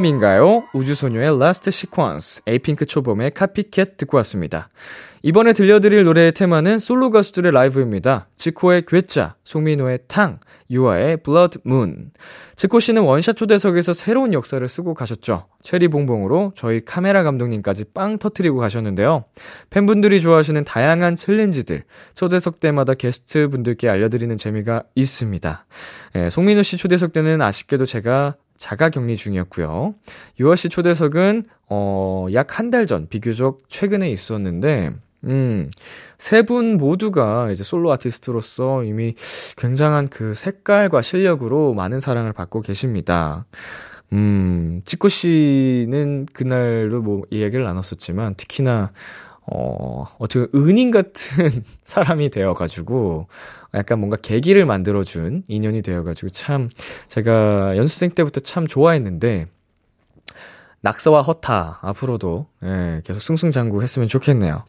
긴가민가요? 0.00 0.64
우주소녀의 0.72 1.36
Last 1.36 1.68
Sequence, 1.68 2.42
에이핑크 2.46 2.86
초봄의 2.86 3.32
Copycat 3.32 3.96
듣고 3.98 4.16
왔습니다. 4.18 4.70
이번에 5.22 5.52
들려드릴 5.52 6.04
노래의 6.04 6.32
테마는 6.32 6.78
솔로 6.78 7.10
가수들의 7.10 7.52
라이브입니다. 7.52 8.28
지코의 8.36 8.84
괴짜, 8.86 9.34
송민호의 9.44 10.00
탕, 10.08 10.40
유아의 10.70 11.18
Blood 11.18 11.58
Moon. 11.66 12.12
지코 12.56 12.80
씨는 12.80 13.02
원샷 13.02 13.36
초대석에서 13.36 13.92
새로운 13.92 14.32
역사를 14.32 14.66
쓰고 14.66 14.94
가셨죠. 14.94 15.46
체리봉봉으로 15.62 16.52
저희 16.56 16.80
카메라 16.80 17.22
감독님까지 17.22 17.84
빵 17.92 18.18
터트리고 18.18 18.58
가셨는데요. 18.58 19.24
팬분들이 19.68 20.22
좋아하시는 20.22 20.64
다양한 20.64 21.16
챌린지들, 21.16 21.84
초대석 22.14 22.60
때마다 22.60 22.94
게스트 22.94 23.48
분들께 23.48 23.88
알려드리는 23.88 24.36
재미가 24.38 24.84
있습니다. 24.94 25.66
예, 26.16 26.30
송민호 26.30 26.62
씨 26.62 26.78
초대석 26.78 27.12
때는 27.12 27.42
아쉽게도 27.42 27.84
제가 27.84 28.36
자가 28.60 28.90
격리 28.90 29.16
중이었고요. 29.16 29.94
유아 30.38 30.54
씨 30.56 30.68
초대석은 30.68 31.44
어, 31.70 32.26
약 32.34 32.58
한 32.58 32.70
달 32.70 32.84
전 32.86 33.08
비교적 33.08 33.62
최근에 33.68 34.10
있었는데 34.10 34.92
음, 35.24 35.70
세 36.18 36.42
분 36.42 36.76
모두가 36.76 37.50
이제 37.52 37.64
솔로 37.64 37.90
아티스트로서 37.92 38.84
이미 38.84 39.14
굉장한 39.56 40.08
그 40.08 40.34
색깔과 40.34 41.00
실력으로 41.00 41.72
많은 41.72 42.00
사랑을 42.00 42.32
받고 42.34 42.60
계십니다. 42.60 43.46
음, 44.12 44.82
치코 44.84 45.08
씨는 45.08 46.26
그날도 46.32 47.00
뭐 47.00 47.22
이야기를 47.30 47.64
나눴었지만 47.64 48.34
특히나 48.34 48.92
어, 49.52 50.06
어떻게 50.18 50.46
은인 50.54 50.90
같은 50.90 51.64
사람이 51.84 52.30
되어가지고, 52.30 53.26
약간 53.74 53.98
뭔가 53.98 54.16
계기를 54.16 54.64
만들어준 54.64 55.44
인연이 55.48 55.82
되어가지고 55.82 56.30
참, 56.30 56.68
제가 57.08 57.76
연습생 57.76 58.10
때부터 58.10 58.40
참 58.40 58.66
좋아했는데, 58.66 59.46
낙서와 60.82 61.22
허타, 61.22 61.80
앞으로도, 61.82 62.46
예, 62.64 63.02
계속 63.04 63.20
승승장구 63.20 63.82
했으면 63.82 64.08
좋겠네요. 64.08 64.64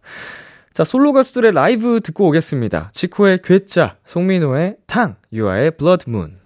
자, 0.73 0.83
솔로 0.83 1.13
가수들의 1.13 1.53
라이브 1.53 2.01
듣고 2.01 2.27
오겠습니다. 2.27 2.91
지코의 2.93 3.39
괴짜, 3.43 3.97
송민호의 4.05 4.77
탕, 4.87 5.15
유아의 5.31 5.77
Blood 5.77 6.09
Moon. 6.09 6.40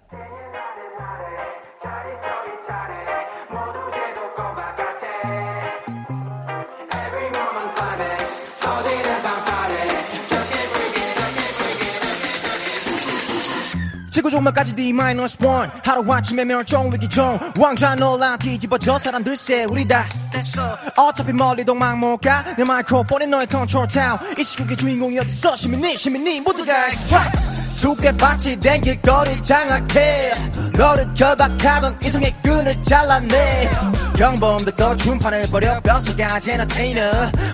지구 14.16 14.30
종말까지 14.30 14.74
D 14.74 14.94
마이너스 14.94 15.36
원 15.44 15.70
하루 15.84 16.10
아침에 16.10 16.42
멸종 16.42 16.90
위기 16.90 17.06
종 17.06 17.38
왕좌 17.58 17.94
논란 17.94 18.38
뒤집어져 18.38 18.96
사람들 18.96 19.36
새 19.36 19.64
우리 19.64 19.86
다. 19.86 20.06
됐어. 20.32 20.74
어차피 20.96 21.34
멀리 21.34 21.62
도망 21.62 22.00
못가내 22.00 22.64
마이크로폰이 22.64 23.26
너의 23.26 23.46
컨트롤 23.46 23.86
타운 23.88 24.18
이 24.38 24.42
시국의 24.42 24.74
주인공이 24.78 25.18
어딨어? 25.18 25.54
시민이 25.54 25.98
시민이 25.98 26.40
모두가 26.40 26.90
스트라이크 26.92 27.38
수백밭이 27.72 28.58
댕길 28.58 29.02
거리 29.02 29.42
장악해. 29.42 30.30
너를 30.72 31.12
결박하던 31.12 31.98
이성의 32.02 32.36
끈을 32.42 32.82
잘라내. 32.82 33.70
경범들 34.16 34.72
거준판을 34.76 35.42
버려. 35.50 35.78
뼛속까지 35.82 36.52
엔터테이너 36.52 37.02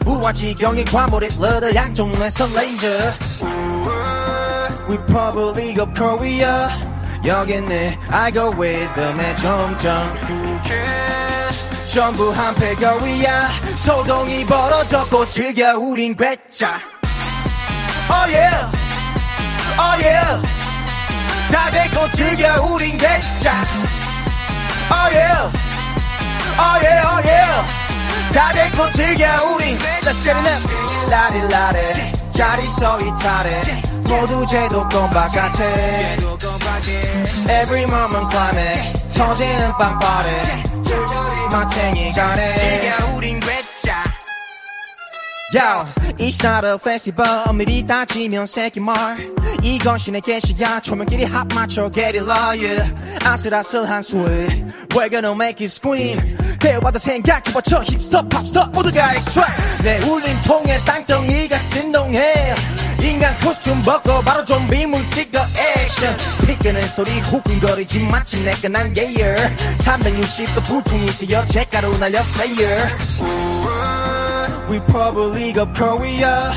무한 0.04 0.32
지경의 0.32 0.84
과몰입 0.84 1.32
러들 1.40 1.74
양쪽에서 1.74 2.46
레이저 2.54 2.86
Republic 4.88 5.80
of 5.80 5.92
Korea 5.94 6.68
여기는 7.24 7.98
알고리즘의 8.10 9.36
정점 9.36 10.14
전부 11.84 12.30
한패 12.30 12.74
거리야 12.76 13.48
소동이 13.76 14.44
벌어졌고 14.46 15.24
즐겨 15.26 15.76
우린 15.78 16.16
괴짜 16.16 16.80
Oh 18.10 18.34
yeah 18.34 18.70
Oh 19.78 20.04
yeah 20.04 20.42
다 21.50 21.70
됐고 21.70 22.10
즐겨 22.12 22.60
우린 22.62 22.98
괴짜 22.98 23.52
Oh 24.90 25.14
yeah 25.14 25.50
Oh 26.58 26.78
yeah 26.82 27.06
Oh 27.08 27.22
yeah 27.28 28.32
다 28.32 28.52
됐고 28.52 28.90
즐겨 28.90 29.26
우린 29.46 29.78
Let's 30.02 30.24
get 30.24 30.36
it 30.36 30.46
up 30.48 31.10
라리라리 31.10 32.21
자리 32.32 32.68
서 32.68 32.98
이탈해 32.98 33.82
모두 34.04 34.44
제도권 34.46 35.10
바깥에 35.10 36.16
Every 37.44 37.82
moment 37.82 38.28
climax. 38.30 38.92
터지는 39.12 39.76
빵빠레 39.78 40.62
마탱이 41.50 42.12
가네. 42.12 42.54
즐겨 42.54 43.14
우린 43.14 43.38
Yo, 45.52 45.84
it's 46.18 46.42
not 46.42 46.64
a 46.64 46.78
festival. 46.78 47.52
미리 47.54 47.84
따지면 47.86 48.46
새끼 48.46 48.80
말. 48.80 49.18
이건 49.62 49.98
신의 49.98 50.22
계시야. 50.22 50.80
조명끼리 50.80 51.24
합 51.24 51.46
맞춰 51.54 51.90
get 51.90 52.18
it 52.18 52.24
lawyer 52.24 52.82
아슬아슬한 53.22 54.02
스웨 54.02 54.46
We're 54.88 55.10
gonna 55.10 55.32
make 55.32 55.62
it 55.62 55.64
scream. 55.64 56.18
대화다 56.58 56.98
생각 56.98 57.44
집어쳐. 57.44 57.82
힙스터 57.82 58.22
팝스터 58.28 58.66
모두가 58.72 59.14
extract. 59.14 59.82
내 59.82 59.98
울림통에 59.98 60.84
땅덩이가 60.86 61.68
진동해. 61.68 62.54
인간 63.02 63.36
코스튬 63.40 63.82
벗고 63.82 64.22
바로 64.22 64.44
좀비 64.44 64.86
물찍어 64.86 65.38
액션 65.76 66.16
피끄는 66.46 66.86
소리 66.86 67.10
후끈거리지 67.20 67.98
마침내 68.06 68.54
끝난 68.54 68.96
예열 68.96 69.36
360도 69.78 70.64
불통이 70.64 71.10
튀어. 71.10 71.44
잿가루 71.44 71.98
날려 71.98 72.22
플레이어 72.22 72.68
Republic 74.71 75.59
of 75.59 75.73
Korea 75.73 76.51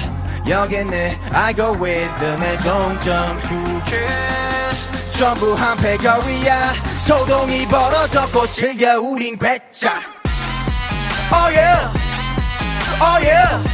여기는 0.48 1.18
알고리즘의 1.32 2.58
종점 2.58 3.38
Who 3.44 3.82
cares 3.84 4.88
전부 5.10 5.54
한패 5.54 5.98
거리야 5.98 6.72
소동이 6.98 7.66
벌어졌고 7.66 8.46
즐겨 8.46 8.98
우린 8.98 9.38
괴짜 9.38 9.92
Oh 11.32 11.56
yeah 11.56 11.92
Oh 13.00 13.26
yeah 13.26 13.64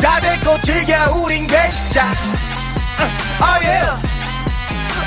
다 0.00 0.20
됐고 0.20 0.58
즐겨 0.62 1.12
우린 1.12 1.46
괴짜 1.46 2.06
Oh 3.40 3.58
yeah 3.62 4.00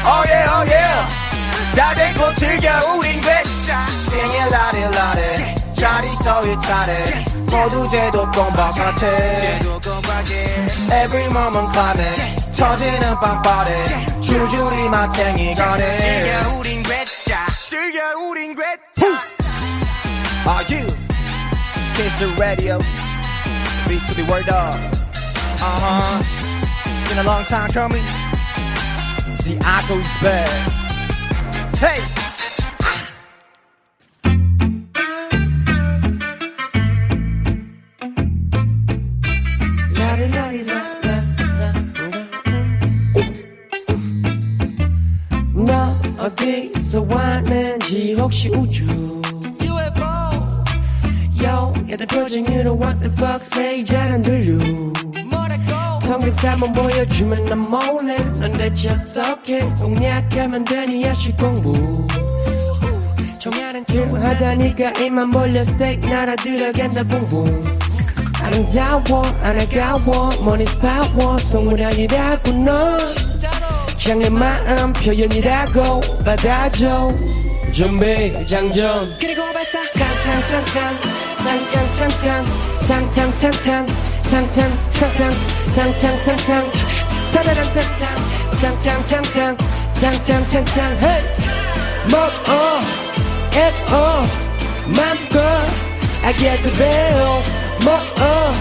Oh 0.06 0.24
yeah 0.28 0.52
Oh 0.54 0.70
yeah 0.70 1.76
다 1.76 1.93
됐고 1.93 2.34
즐겨 2.36 2.70
우린 2.93 3.20
괴짜 3.22 3.86
Sing 4.08 4.32
it 4.32 4.54
loud 4.54 4.78
it 4.78 4.89
louder 4.95 5.74
자리 5.74 6.16
서 6.18 6.41
있다래 6.41 7.35
모두 7.49 7.88
제도권 7.88 8.54
바깥에 8.54 9.60
Every 10.91 11.26
moment 11.26 11.72
climax 11.72 12.52
터지는 12.58 13.20
빵빠레 13.20 14.22
줄줄이 14.22 14.89
마탱이 14.89 15.56
가네 15.56 15.97
즐겨 15.97 16.58
우린 16.58 16.84
괴짜 16.84 17.47
즐겨 17.64 18.18
우린 18.18 18.56
괴짜 18.56 19.08
Are 20.47 20.66
you? 20.70 20.86
Kiss 21.95 22.20
the 22.20 22.28
radio 22.39 22.80
Beat 23.88 24.04
to 24.08 24.14
the 24.16 24.24
word 24.32 24.49
up 24.49 24.76
Uh-huh 25.62 26.24
It's 26.86 27.10
been 27.10 27.20
a 27.20 27.24
long 27.24 27.43
time 27.45 27.72
coming 27.72 28.04
The 29.43 29.58
echo 29.60 29.95
is 29.97 30.18
back 30.22 30.49
Hey! 31.78 32.24
혹시 48.27 48.49
우주? 48.49 48.85
Yo, 51.41 51.72
얘들 51.89 52.07
표정으로 52.07 52.77
what 52.77 52.99
the 52.99 53.12
fuck 53.12 53.41
say 53.41 53.85
잘안 53.85 54.20
들려 54.20 54.59
성격사만 56.01 56.72
보여주면 56.72 57.45
난 57.45 57.61
몰래. 57.70 58.16
넌 58.41 58.59
대체 58.59 58.91
어떻게 58.91 59.61
공략하면 59.79 60.64
되니? 60.64 61.05
야식 61.05 61.37
공부. 61.37 61.72
정하는 63.39 63.85
길 63.85 64.09
하다니까 64.12 64.91
입만 65.01 65.31
벌려 65.31 65.62
스테이크 65.62 66.09
날아 66.09 66.35
들어간다 66.35 67.05
붕붕. 67.05 67.79
아름다워 68.43 69.22
안 69.43 69.61
아까워. 69.61 70.31
머니스 70.43 70.77
파워 70.81 71.39
속물 71.39 71.81
아니라고 71.81 72.51
넌 72.51 72.99
향의 74.05 74.31
마음 74.31 74.93
표현이라고 74.95 76.01
받아줘 76.24 77.36
준비 77.77 78.33
장전. 78.47 79.07
그리고 79.20 79.43
발사 79.53 79.79
탕탕탕탕 79.93 80.99
탕탕탕탕 81.45 82.47
탕탕탕탕 82.89 83.87
탕탕탕탕 84.31 85.35
탕탕탕탕. 85.74 86.72
타다란탕탕 87.35 88.03
탕탕탕탕 88.62 89.57
탕탕탕탕. 89.93 90.79
헤이! 91.03 91.20
먹어 92.11 92.81
에어 93.53 94.27
맘껏 94.87 95.37
I 96.24 96.33
get 96.33 96.62
the 96.62 96.72
bill 96.79 97.43
먹어 97.85 98.55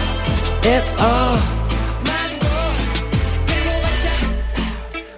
에어 0.65 1.54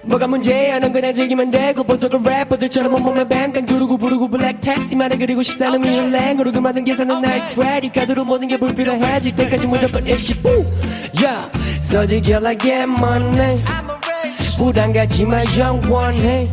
뭐가 0.08 0.26
문제야? 0.26 0.78
넌 0.78 0.92
그냥 0.92 1.12
즐기면 1.12 1.50
되고 1.50 1.84
보석을 1.84 2.22
래퍼들처럼 2.22 2.94
온몸에 2.94 3.28
뱅뱅 3.28 3.66
두르고 3.66 3.98
부르고 3.98 4.28
블랙 4.28 4.60
택시 4.60 4.96
말해 4.96 5.16
그리고 5.18 5.42
식사는 5.42 5.80
미슐랭으로 5.80 6.50
그 6.50 6.58
모든 6.58 6.82
계산은 6.84 7.20
나의 7.20 7.42
크레딧 7.54 7.92
카드로 7.92 8.24
모든 8.24 8.48
게 8.48 8.56
불필요해질 8.56 9.34
때까지 9.36 9.66
무조건 9.66 10.06
일시 10.06 10.34
야 11.22 11.50
써지기 11.82 12.32
like 12.32 12.58
get 12.58 12.90
money 12.90 13.62
부담 14.56 14.92
가지마 14.92 15.44
영원해. 15.56 16.50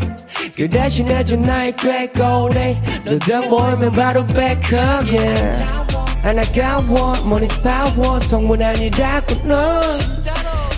그 0.56 0.70
대신 0.70 1.08
해준 1.08 1.42
나의 1.42 1.76
꾀꼬리 1.76 2.78
너등 3.04 3.50
모이면 3.50 3.92
바로 3.94 4.26
back 4.28 4.78
up 4.78 5.18
yeah 5.18 5.64
안 6.24 6.40
아까워 6.40 7.14
money's 7.24 7.62
power. 7.64 8.22
성문 8.26 8.62
아니라고 8.62 9.36
넌 9.44 9.82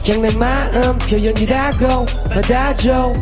그냥 0.07 0.21
내 0.21 0.33
마음 0.37 0.97
표현이라고 0.99 2.05
받아줘 2.31 3.13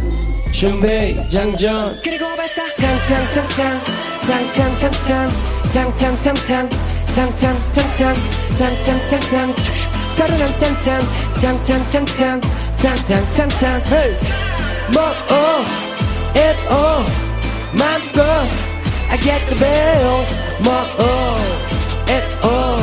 준비 0.52 1.16
장전 1.32 1.96
그리고 2.04 2.28
발사 2.36 2.62
탕탕탕탕 2.76 3.82
탕탕탕탕 4.22 5.32
탕탕탕탕 5.74 6.70
탕탕탕탕 7.16 8.16
탕탕탕탕 8.60 9.56
따르랑 10.16 10.58
탕탕 10.60 11.04
탕탕탕탕 11.42 12.42
탕탕탕탕 12.76 13.82
헤이 13.92 14.14
먹어 14.94 15.64
입어 16.36 17.04
맘껏 17.74 18.24
I 19.10 19.18
get 19.22 19.44
the 19.48 19.58
bill 19.58 20.24
먹어 20.64 21.36
입어 22.06 22.78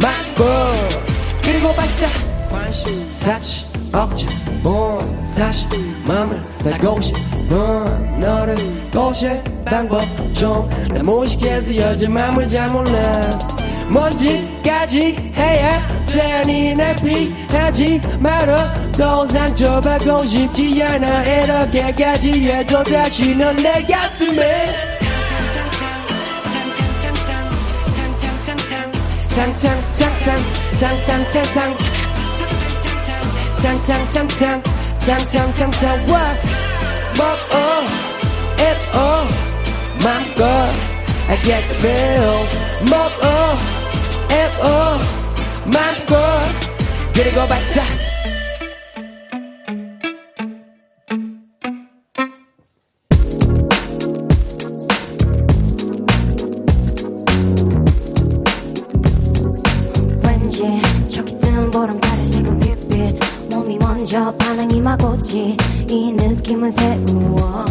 맘껏 0.00 0.46
그리고 1.42 1.74
발사 1.74 2.25
사치 3.10 3.66
억지 3.92 4.26
본 4.62 5.24
사실 5.24 5.68
맘을 6.04 6.42
살고 6.58 7.00
싶은 7.00 8.20
너를 8.20 8.90
꼬실 8.90 9.42
방법 9.64 10.02
좀나 10.32 11.02
무식해서 11.02 11.76
여자 11.76 12.08
맘을 12.08 12.48
잘 12.48 12.70
몰라. 12.70 13.30
뭔지까지 13.88 15.32
해야 15.36 15.80
되니 16.04 16.74
날 16.74 16.94
피하지 16.96 18.00
말아. 18.18 18.74
더 18.92 19.26
상처받고 19.26 20.24
싶지 20.24 20.82
않아. 20.82 21.22
이렇게까지 21.22 22.48
해도 22.48 22.82
다시 22.84 23.34
넌 23.36 23.56
내 23.56 23.82
가슴에. 23.82 24.66
탕탕탕탕 29.36 29.96
탕탕탕탕 30.00 30.42
탕탕탕탕 30.80 32.15
탕탕탕탕 33.66 34.62
와. 36.12 36.34
먹어 37.18 37.56
입어. 38.62 39.24
맘껏 40.04 40.44
I 41.28 41.36
get 41.42 41.66
the 41.68 41.76
bill. 41.82 42.46
먹어 42.88 43.58
입어. 44.30 44.98
맘껏 45.64 46.16
그리고 47.12 47.46
발사 47.48 48.05
오지? 65.16 65.56
이 65.88 66.12
느낌은 66.12 66.70
새우워. 66.70 67.64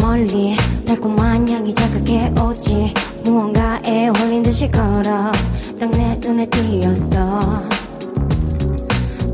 멀리 0.00 0.56
달콤한 0.86 1.48
향이 1.48 1.72
자극해 1.74 2.34
오지. 2.40 2.92
무언가에 3.24 4.08
홀린 4.08 4.42
듯이 4.42 4.70
걸어. 4.70 5.32
딱 5.78 5.90
내 5.92 6.18
눈에 6.22 6.46
띄었어. 6.46 7.40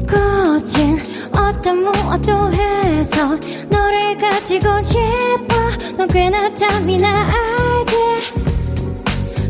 거친 0.07 0.99
어떤 1.33 1.83
무엇도 1.83 2.53
해서 2.53 3.37
너를 3.69 4.17
가지고 4.17 4.81
싶어. 4.81 5.57
넌 5.97 6.07
꽤나 6.09 6.55
탐이 6.55 6.99
나 6.99 7.27
알지? 7.27 7.97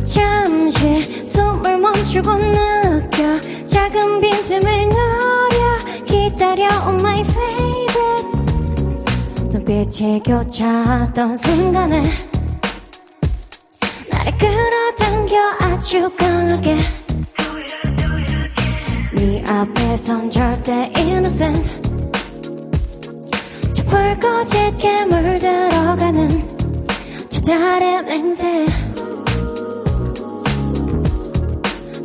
잠시 0.04 1.26
숨을 1.26 1.76
멈추고 1.78 2.32
느껴. 2.34 3.40
작은 3.66 4.20
빈틈을 4.20 4.88
노려 4.88 5.25
기다려 6.06 6.66
oh 6.86 7.00
my 7.00 7.20
favorite. 7.20 8.26
눈빛이 9.50 10.22
교차하던 10.24 11.36
순간에 11.36 12.02
나를 14.10 14.38
끌어당겨 14.38 15.36
아주 15.60 16.10
강하게. 16.16 16.76
네 19.14 19.44
앞에선 19.46 20.30
절대 20.30 20.92
innocent. 20.96 21.86
저 23.72 23.84
붉어질게 23.84 25.04
물들어가는 25.06 26.56
저 27.28 27.40
달의 27.42 28.02
맹세. 28.04 28.66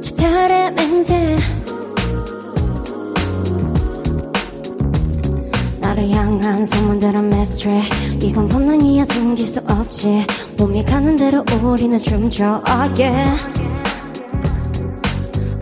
저 0.02 0.16
달의 0.16 0.72
맹세 0.74 1.38
나를 6.02 6.10
향한 6.12 6.66
소문들은 6.66 7.26
mystery 7.26 7.82
이건 8.22 8.48
본능이야 8.48 9.06
숨길 9.06 9.46
수 9.46 9.60
없지. 9.68 10.26
몸이 10.58 10.84
가는 10.84 11.16
대로 11.16 11.44
우리는 11.64 11.98
춤춰 12.00 12.64
oh 12.68 13.02
yeah. 13.02 13.44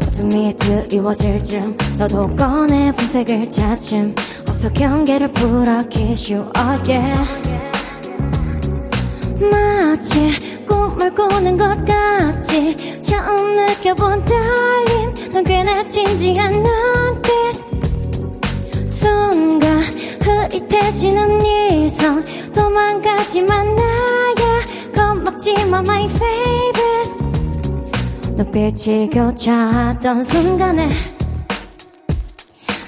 어둠이 0.07 0.55
드리워질 0.57 1.43
쯤 1.43 1.77
너도 1.97 2.33
꺼내 2.35 2.91
분색을 2.93 3.49
차츰 3.49 4.15
어서 4.47 4.69
경계를 4.69 5.31
풀어 5.33 5.83
kiss 5.89 6.33
you 6.33 6.49
yeah. 6.87 7.19
마치 9.39 10.65
꿈을 10.65 11.13
꾸는 11.13 11.57
것 11.57 11.85
같이 11.85 12.75
처음 13.01 13.55
느껴본 13.55 14.23
떨림. 14.23 15.33
넌 15.33 15.43
꽤나 15.43 15.85
진지한 15.85 16.63
눈빛 16.63 17.29
느껴지는 20.49 21.45
이성 21.45 22.23
도망가지만 22.53 23.75
나야. 23.75 24.65
겁먹지마 24.95 25.79
my 25.79 26.05
favorite. 26.05 27.13
눈빛이 28.35 29.09
교차하던 29.09 30.23
순간에 30.23 30.89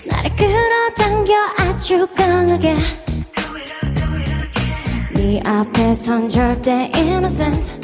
나를 0.05 0.35
끌어당겨 0.35 1.33
아주 1.57 2.07
강하게. 2.15 2.75
네 5.15 5.41
앞에선 5.45 6.27
절대 6.27 6.91
innocent. 6.95 7.81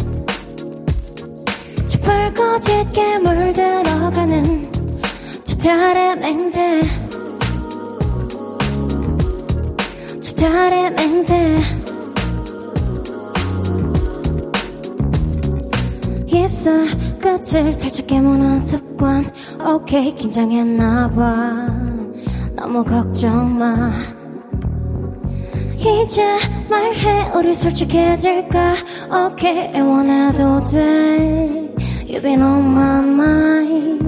짙고 1.86 2.60
짙게 2.60 3.20
물들어가는 3.20 4.72
저 5.44 5.58
달의 5.58 6.16
맹세 6.18 6.82
달의 10.38 10.92
맹세 10.92 11.58
입술 16.28 16.88
끝을 17.20 17.74
살짝 17.74 18.08
깨무는 18.08 18.60
습관. 18.60 19.32
오케이 19.66 20.14
긴장했나봐. 20.14 21.68
너무 22.56 22.84
걱정 22.84 23.58
마. 23.58 23.92
이제 25.76 26.24
말해 26.70 27.32
우리 27.36 27.54
솔직해질까? 27.54 28.76
오케이 29.12 29.72
애원해도 29.74 30.66
돼. 30.66 31.74
You've 32.08 32.22
been 32.22 32.42
on 32.42 32.64
my 32.64 33.04
mind. 33.04 34.08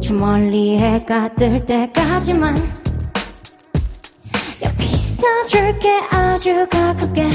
저 0.00 0.14
멀리 0.14 0.78
해가 0.78 1.34
뜰 1.34 1.64
때까지만 1.66 2.81
옆에 5.22 5.40
있어줄게 5.42 5.88
아주 6.10 6.66
가깝게. 6.68 7.28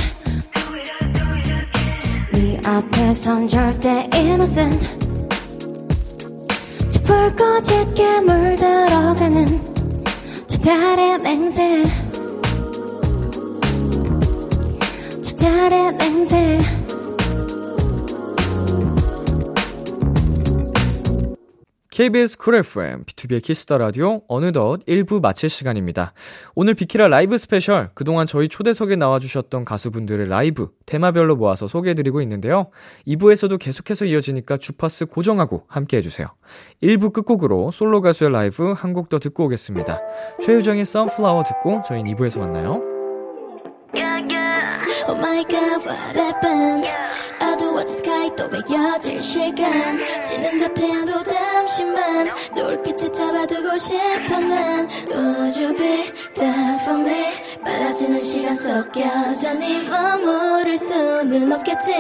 네 2.34 2.62
앞에선 2.66 3.48
절대 3.48 4.10
innocent. 4.14 4.98
저 6.90 7.62
짙게 7.62 8.20
물들어가는 8.22 9.62
저 10.48 10.58
달의 10.58 11.20
맹세. 11.20 11.84
저 15.22 15.36
달의 15.38 15.96
맹세 15.96 16.77
KBS 21.98 22.38
쿨 22.38 22.54
FM, 22.54 23.06
BTOB의 23.06 23.41
키스 23.41 23.65
더 23.65 23.80
라디오, 23.80 24.22
어느덧 24.28 24.86
1부 24.86 25.20
마칠 25.20 25.50
시간입니다. 25.50 26.14
오늘 26.54 26.76
비키라 26.76 27.08
라이브 27.08 27.39
스페셜, 27.39 27.89
그동안 27.95 28.28
저희 28.28 28.50
초대석에 28.50 28.95
나와주셨던 28.98 29.66
가수분들의 29.66 30.30
라이브, 30.30 30.70
테마별로 30.86 31.36
모아서 31.36 31.66
소개해드리고 31.66 32.22
있는데요. 32.22 32.70
2부에서도 33.08 33.58
계속해서 33.60 34.06
이어지니까 34.06 34.58
주파수 34.58 35.08
고정하고 35.08 35.64
함께 35.68 35.98
해주세요. 35.98 36.28
1부 36.84 37.14
끝곡으로 37.14 37.72
솔로 37.72 38.02
가수의 38.02 38.32
라이브 38.32 38.74
한 38.74 38.93
곡 38.93 39.10
더 39.10 39.18
듣고 39.18 39.45
오겠습니다. 39.45 40.00
최유정의 40.43 40.82
Sunflower 40.82 41.45
듣고 41.48 41.82
저희 41.88 42.04
2부에서 42.04 42.38
만나요. 42.41 42.80
Oh 45.10 45.16
my 45.16 45.41
god, 45.49 45.86
what 45.86 46.16
happened? 46.16 46.86
어두워진 47.39 47.95
sky 47.95 48.30
또 48.36 48.49
베겨질 48.49 49.24
시간 49.24 49.97
지는 50.22 50.58
저 50.58 50.68
태양도 50.74 51.24
잠시만 51.24 52.30
노을빛에 52.53 53.12
잡아두고 53.14 53.78
싶어 53.78 54.39
난 54.39 54.89
Would 55.10 55.64
you 55.64 55.74
be 55.76 56.12
there 56.36 56.78
for 56.84 56.99
me? 56.99 57.34
빨라지는 57.64 58.20
시간 58.22 58.53
속 58.53 58.91
여전히 58.97 59.88
머무를 59.88 60.78
수는 60.78 61.53
없겠지 61.53 61.91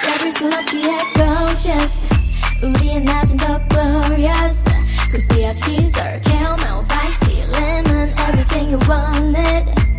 잡을 0.00 0.30
수 0.30 0.46
없기에 0.46 0.98
gorgeous 1.16 2.08
우리의 2.62 3.00
낮은 3.00 3.36
더 3.38 3.60
glorious 3.68 4.64
굿비야 5.10 5.54
치솔 5.54 6.20
caramel 6.24 6.84
spicy 6.84 7.42
lemon 7.52 8.14
everything 8.28 8.70
you 8.70 8.78
wanted 8.88 9.93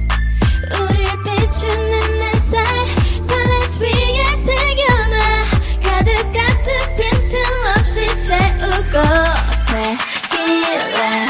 비추는 1.55 2.21
햇살 2.21 2.65
팔레트 3.27 3.81
위에 3.81 4.23
새겨놔. 4.45 5.15
가득 5.81 6.11
가득 6.33 6.67
빈틈없이 6.97 8.07
채우고 8.27 8.95
새길래 9.69 11.24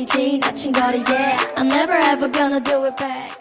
우리 0.00 0.06
지나친 0.06 0.72
거리에 0.72 1.36
I'm 1.56 1.70
never 1.70 1.98
ever 1.98 2.32
gonna 2.32 2.60
do 2.60 2.84
it 2.86 2.96
back 2.96 3.36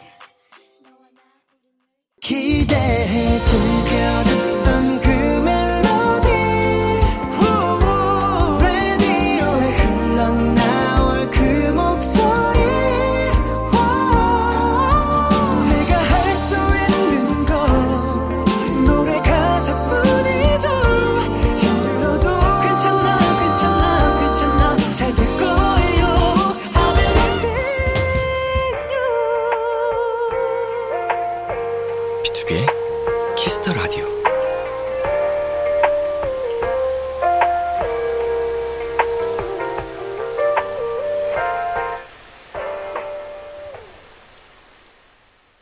기대해 2.22 3.40
즐겨듣 3.40 4.29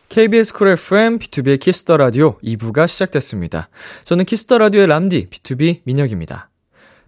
KBS 0.09 0.55
쿨 0.55 0.69
FM, 0.69 1.19
BTOB의 1.19 1.61
키스 1.61 1.84
더 1.85 1.99
라디오 1.99 2.39
2부가 2.39 2.89
시작됐습니다. 2.89 3.69
저는 4.05 4.25
키스 4.25 4.45
더 4.45 4.57
라디오의 4.57 4.87
람디, 4.87 5.29
BTOB 5.29 5.83
민혁입니다. 5.85 6.49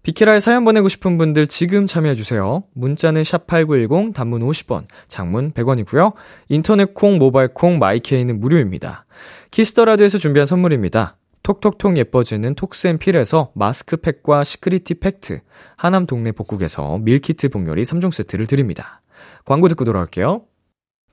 비키라에 0.02 0.38
사연 0.40 0.66
보내고 0.66 0.90
싶은 0.90 1.16
분들 1.16 1.46
지금 1.46 1.86
참여해주세요. 1.86 2.64
문자는 2.74 3.22
샵8910, 3.22 4.12
단문 4.14 4.42
50원, 4.42 4.84
장문 5.08 5.52
100원이고요. 5.52 6.12
인터넷 6.50 6.92
콩, 6.92 7.16
모바일 7.18 7.48
콩, 7.48 7.78
마이케이는 7.78 8.38
무료입니다. 8.38 9.06
키스 9.50 9.73
더 9.73 9.86
라디오에서 9.86 10.18
준비한 10.18 10.46
선물입니다. 10.46 11.16
톡톡톡 11.42 11.96
예뻐지는 11.96 12.54
톡스앤필에서 12.54 13.52
마스크팩과 13.54 14.44
시크리티 14.44 14.94
팩트, 15.00 15.40
하남 15.76 16.04
동네 16.04 16.32
복국에서 16.32 16.98
밀키트 16.98 17.48
복요리 17.48 17.82
3종 17.82 18.12
세트를 18.12 18.46
드립니다. 18.46 19.00
광고 19.46 19.68
듣고 19.68 19.86
돌아올게요. 19.86 20.42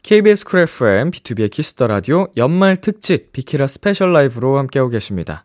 KBS 0.04 0.46
쿨 0.46 0.62
FM, 0.62 1.12
BTOB의 1.12 1.52
키스 1.52 1.74
더 1.74 1.88
라디오 1.88 2.28
연말 2.38 2.78
특집 2.78 3.32
비키라 3.34 3.68
스페셜 3.68 4.14
라이브로 4.14 4.58
함께하고 4.58 4.90
계십니다. 4.90 5.44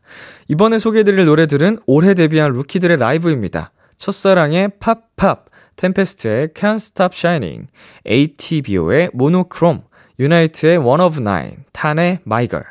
이번에 0.48 0.78
소개해드릴 0.78 1.24
노래들은 1.24 1.78
올해 1.86 2.14
데뷔한 2.14 2.52
루키들의 2.52 2.96
라이브입니다. 2.98 3.72
첫사랑의 3.96 4.72
Pop 4.78 5.07
Pop, 5.07 5.46
템페스트의 5.76 6.48
Can't 6.48 6.76
Stop 6.76 7.16
Shining, 7.16 7.68
ATBO의 8.06 9.10
Monochrome, 9.14 9.82
유나이트의 10.20 10.78
One 10.78 11.02
of 11.02 11.20
Nine, 11.20 11.56
탄의 11.72 12.20
My 12.26 12.46
Girl. 12.46 12.66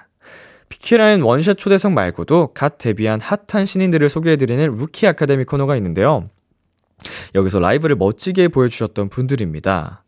비키라엔 0.69 1.21
원샷 1.21 1.57
초대석 1.57 1.91
말고도 1.91 2.53
갓 2.53 2.77
데뷔한 2.77 3.19
핫한 3.19 3.65
신인들을 3.65 4.07
소개해드리는 4.07 4.71
루키 4.71 5.05
아카데미 5.07 5.43
코너가 5.43 5.75
있는데요. 5.75 6.27
여기서 7.35 7.59
라이브를 7.59 7.97
멋지게 7.97 8.47
보여주셨던 8.47 9.09
분들입니다. 9.09 10.03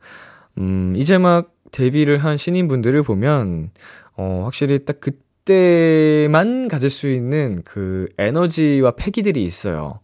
음, 0.60 0.94
이제 0.96 1.18
막 1.18 1.53
데뷔를 1.74 2.20
한 2.20 2.38
신인분들을 2.38 3.04
보면, 3.04 3.72
어, 4.16 4.44
확실히 4.46 4.86
딱 4.86 5.02
그때만 5.02 6.70
가질 6.70 6.90
수 6.90 7.10
있는 7.10 7.64
그 7.66 8.08
에너지와 8.18 8.92
패기들이 8.92 9.44
있어요. 9.44 10.00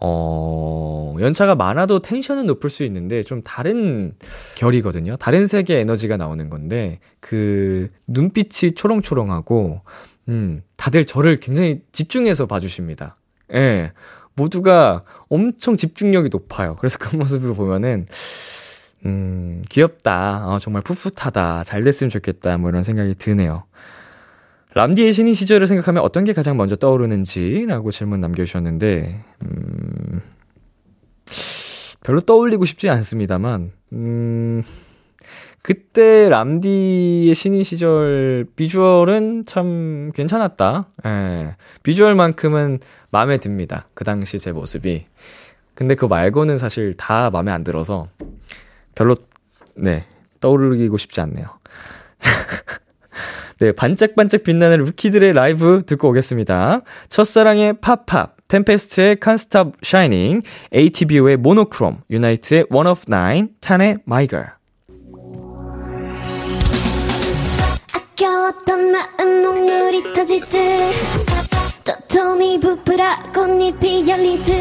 어, 0.00 1.16
연차가 1.20 1.56
많아도 1.56 2.00
텐션은 2.00 2.46
높을 2.46 2.70
수 2.70 2.84
있는데 2.84 3.24
좀 3.24 3.42
다른 3.42 4.14
결이거든요. 4.54 5.16
다른 5.16 5.46
색의 5.46 5.80
에너지가 5.80 6.16
나오는 6.16 6.48
건데, 6.48 7.00
그 7.20 7.88
눈빛이 8.06 8.72
초롱초롱하고, 8.76 9.82
음, 10.28 10.62
다들 10.76 11.04
저를 11.04 11.40
굉장히 11.40 11.82
집중해서 11.90 12.46
봐주십니다. 12.46 13.16
예. 13.54 13.92
모두가 14.34 15.02
엄청 15.28 15.76
집중력이 15.76 16.28
높아요. 16.30 16.76
그래서 16.76 16.96
그 16.98 17.16
모습을 17.16 17.54
보면은, 17.54 18.06
음, 19.06 19.62
귀엽다. 19.68 20.48
어, 20.48 20.58
정말 20.58 20.82
풋풋하다. 20.82 21.64
잘 21.64 21.84
됐으면 21.84 22.10
좋겠다. 22.10 22.56
뭐 22.58 22.70
이런 22.70 22.82
생각이 22.82 23.14
드네요. 23.14 23.64
람디의 24.74 25.12
신인 25.12 25.34
시절을 25.34 25.66
생각하면 25.66 26.02
어떤 26.02 26.24
게 26.24 26.32
가장 26.32 26.56
먼저 26.56 26.76
떠오르는지라고 26.76 27.90
질문 27.90 28.20
남겨주셨는데, 28.20 29.24
음, 29.44 30.20
별로 32.04 32.20
떠올리고 32.20 32.64
싶지 32.64 32.88
않습니다만, 32.88 33.72
음, 33.92 34.62
그때 35.62 36.28
람디의 36.30 37.34
신인 37.34 37.62
시절 37.62 38.46
비주얼은 38.56 39.44
참 39.44 40.12
괜찮았다. 40.14 40.88
예. 41.04 41.56
비주얼만큼은 41.82 42.78
마음에 43.10 43.36
듭니다. 43.36 43.86
그 43.92 44.02
당시 44.04 44.38
제 44.38 44.52
모습이. 44.52 45.04
근데 45.74 45.94
그거 45.94 46.08
말고는 46.08 46.56
사실 46.56 46.94
다 46.94 47.28
마음에 47.30 47.52
안 47.52 47.64
들어서 47.64 48.08
별로, 48.98 49.14
네, 49.76 50.06
떠올리고 50.40 50.96
싶지 50.96 51.20
않네요. 51.20 51.46
네, 53.60 53.70
반짝반짝 53.70 54.42
빛나는 54.42 54.78
루키들의 54.78 55.34
라이브 55.34 55.84
듣고 55.86 56.08
오겠습니다. 56.08 56.82
첫사랑의 57.08 57.80
팝팝, 57.80 58.48
템페스트의 58.48 59.18
Stop 59.22 59.72
Shining, 59.84 60.44
ATBO의 60.74 61.36
모노크롬, 61.36 61.98
유나이트의 62.10 62.66
One 62.72 62.88
of 62.88 63.02
Nine, 63.08 63.50
탄의 63.60 63.98
My 64.08 64.26
Girl. 64.26 64.50
아껴왔던 67.92 68.92
마음 68.92 69.42
목물이 69.42 70.12
터지듯 70.12 70.50
도톰이 71.84 72.58
부풀어 72.58 73.04
꽃잎이 73.32 74.08
열리듯 74.08 74.58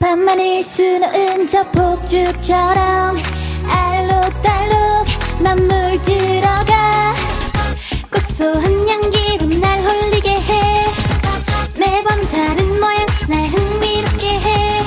밤하늘 0.00 0.62
수놓은 0.62 1.46
저 1.46 1.62
폭죽처럼 1.72 3.18
알록달록 3.66 5.06
난 5.42 5.56
물들어가 5.58 7.14
고소한 8.10 8.88
향기로 8.88 9.58
날 9.60 9.84
홀리게 9.84 10.30
해. 10.30 10.86
매번 11.78 12.26
다른 12.28 12.80
모양 12.80 13.04
날 13.28 13.46
흥미롭게 13.46 14.26
해. 14.26 14.82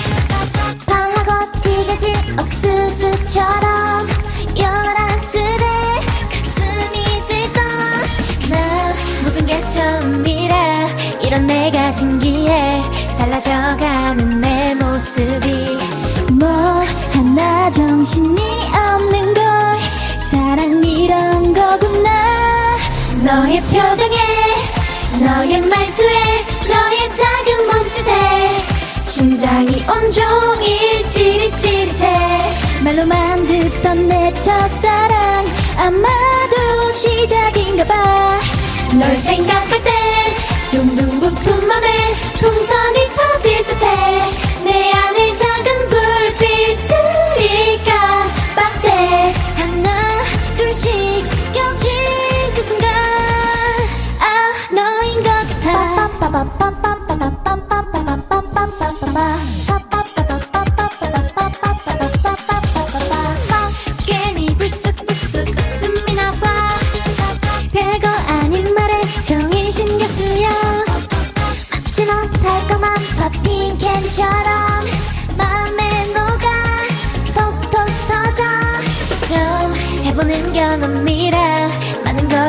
방하고 0.87 1.61
튀겨진 1.61 2.39
옥수수처럼 2.39 4.07
열한스레 4.57 5.63
가슴이 6.31 7.27
들던 7.27 8.49
나 8.49 8.93
모든 9.23 9.45
게 9.45 9.67
처음 9.67 10.22
이런 11.33 11.47
내가 11.47 11.91
신기해 11.91 12.83
달라져가는 13.17 14.39
내 14.39 14.75
모습이 14.75 15.77
뭐 16.33 16.47
하나 17.11 17.71
정신이 17.71 18.39
없는 18.71 19.33
걸 19.33 19.43
사랑 20.19 20.83
이런 20.83 21.51
거구나. 21.51 22.77
너의 23.23 23.59
표정에 23.61 24.15
너의 25.25 25.61
말투에 25.61 26.45
너의 26.69 27.15
작은 27.15 27.67
몸짓에 27.67 29.05
심장이 29.05 29.83
온종일 29.89 31.09
찌릿찌릿해 31.09 32.83
말로만 32.83 33.43
듣던 33.47 34.07
내 34.07 34.31
첫사랑 34.35 35.47
아마도 35.77 36.91
시작인가 36.91 37.85
봐널 37.85 39.15
생각할 39.17 39.83
땐 39.83 40.12
둥둥 40.73 41.19
부푼 41.19 41.67
맘에 41.67 42.15
풍선 42.39 42.82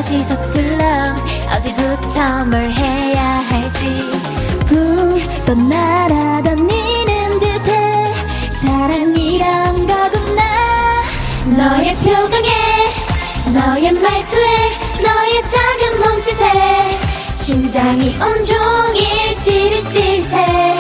것이 0.05 0.23
서툴러 0.23 0.85
어디부터 1.57 2.45
뭘 2.51 2.71
해야 2.71 3.23
할지. 3.49 3.87
붕떠 4.67 5.55
날아다니는 5.55 7.39
듯해. 7.41 8.15
사랑이란 8.51 9.87
거구나. 9.87 11.03
너의 11.57 11.95
표정에 11.97 12.49
너의 13.55 13.93
말투에 13.93 14.79
너의 15.03 15.43
작은 15.49 16.01
몸짓에. 16.01 17.01
심장이 17.39 18.15
온종일 18.21 19.41
찌릿찌릿해 19.41 20.74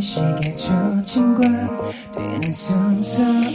시계 0.00 0.56
조짐과 0.56 1.40
뛰는 2.16 2.40
숨소리 2.52 3.49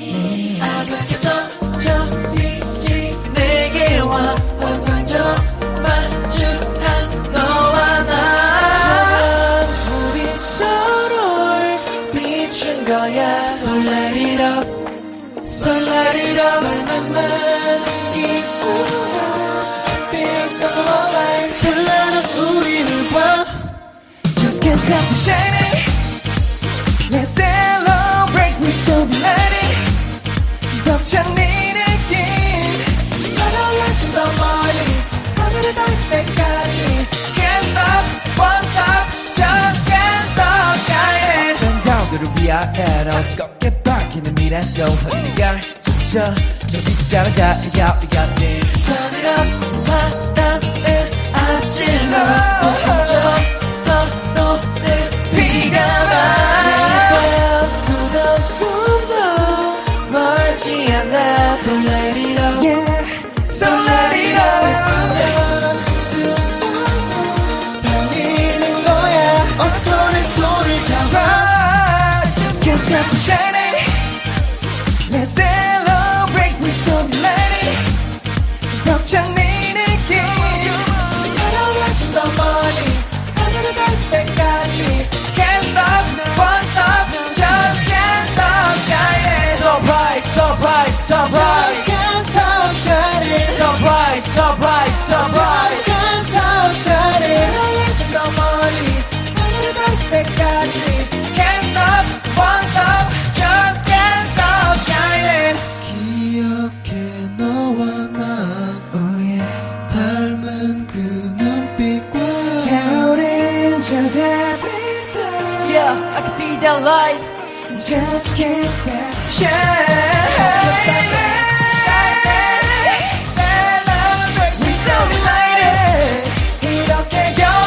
그를 42.73 42.85
위아래로 42.85 43.23
뜨겁게 43.23 43.83
밝히는 43.83 44.35
미래도 44.35 44.85
우리가 45.11 45.59
숨쉬어 45.79 46.33
저기 46.61 46.91
살아가 46.91 47.53
이겨 47.65 47.85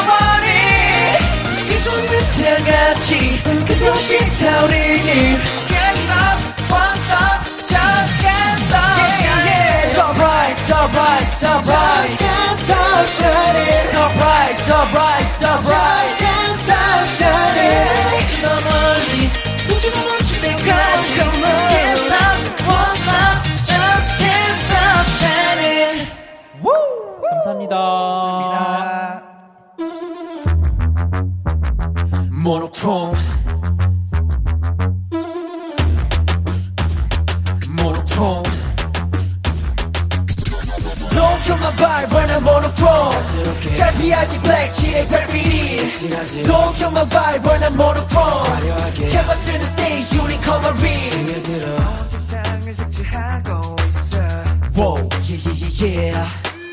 원히 0.09 0.51
이 1.71 1.79
손끝에 1.79 2.57
같이 2.65 3.43
끝없이 3.67 4.19
타오르니 4.43 5.39
Can't 5.69 5.99
stop, 6.05 6.39
won't 6.69 6.99
stop, 7.07 7.39
just 7.67 8.13
can't 8.21 8.59
stop 8.67 8.99
shining 9.19 9.89
So 9.95 10.05
bright, 10.19 10.57
so 10.69 10.79
bright, 10.93 11.27
so 11.27 11.53
bright. 11.65 12.09
Just 12.09 12.19
can't 12.19 12.59
stop 12.59 13.07
shining 13.09 13.87
So 13.89 14.05
bright, 14.19 14.57
so 14.59 15.78
색칠하고 52.79 53.77
있어 53.89 54.19
Whoa, 54.77 55.09
yeah, 55.27 55.35
yeah, 55.35 55.59
yeah, 55.59 55.83
yeah 55.83 56.29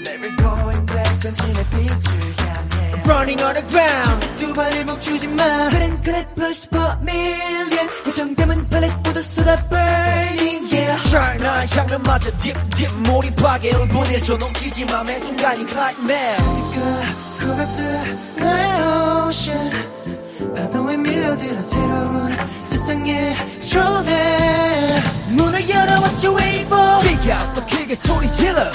Never 0.06 0.30
going 0.38 0.86
back 0.86 1.20
전진의 1.20 1.66
빛을 1.72 2.14
향해 2.38 3.02
Running 3.06 3.44
on 3.44 3.54
the 3.54 3.68
ground 3.68 4.28
두 4.38 4.54
발을 4.54 4.86
멈추지 4.86 5.28
마 5.30 5.70
그래 5.70 5.90
그래 6.04 6.26
push 6.36 6.68
for 6.70 6.86
a 6.86 7.02
million 7.02 7.90
예정되면 8.06 8.70
팔레트보다 8.70 9.22
쏟아 9.22 9.56
burning 9.70 10.70
yeah 10.72 11.02
Shine 11.08 11.44
나 11.44 11.66
향연마저 11.66 12.38
dip 12.38 12.60
dip 12.76 12.94
몰입하게 13.10 13.72
보내줘 13.88 14.38
넘치지 14.38 14.86
마매 14.86 15.20
순간이 15.20 15.66
climax 15.66 16.44
고맙다 17.42 17.82
나의 18.38 19.28
ocean 19.28 20.15
파도에 20.56 20.98
밀려들어 20.98 21.62
새로운 21.62 22.36
세상에 22.66 23.36
초대. 23.60 25.04
문을 25.30 25.70
열어 25.70 25.92
what 26.02 26.26
you 26.26 26.38
waiting 26.38 26.66
for. 26.68 27.02
Big 27.04 27.28
더 27.54 27.66
크게 27.66 27.96
소리 27.96 28.32
질러. 28.32 28.70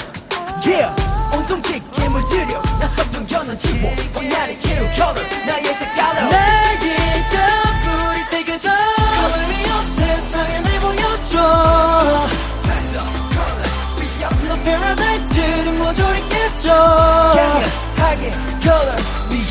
Yeah 0.65 0.93
온통 1.35 1.61
짙게 1.61 2.07
물들여 2.09 2.61
낯선 2.79 3.09
편견은 3.11 3.57
지워 3.57 3.91
온날의 4.15 4.59
채우 4.59 4.93
color 4.93 5.27
나의 5.47 5.63
색깔로. 5.73 6.29
나의 6.29 7.27
전부를 7.31 8.23
새겨줘 8.29 8.69
Color 8.69 9.95
세상에 9.95 10.59
날 10.61 10.79
보여줘. 10.81 12.27
너 14.47 14.55
패러다이트를 14.63 15.71
모조리 15.73 16.29
깨져. 16.29 16.73
강렬하게 17.95 18.31
color 18.61 19.20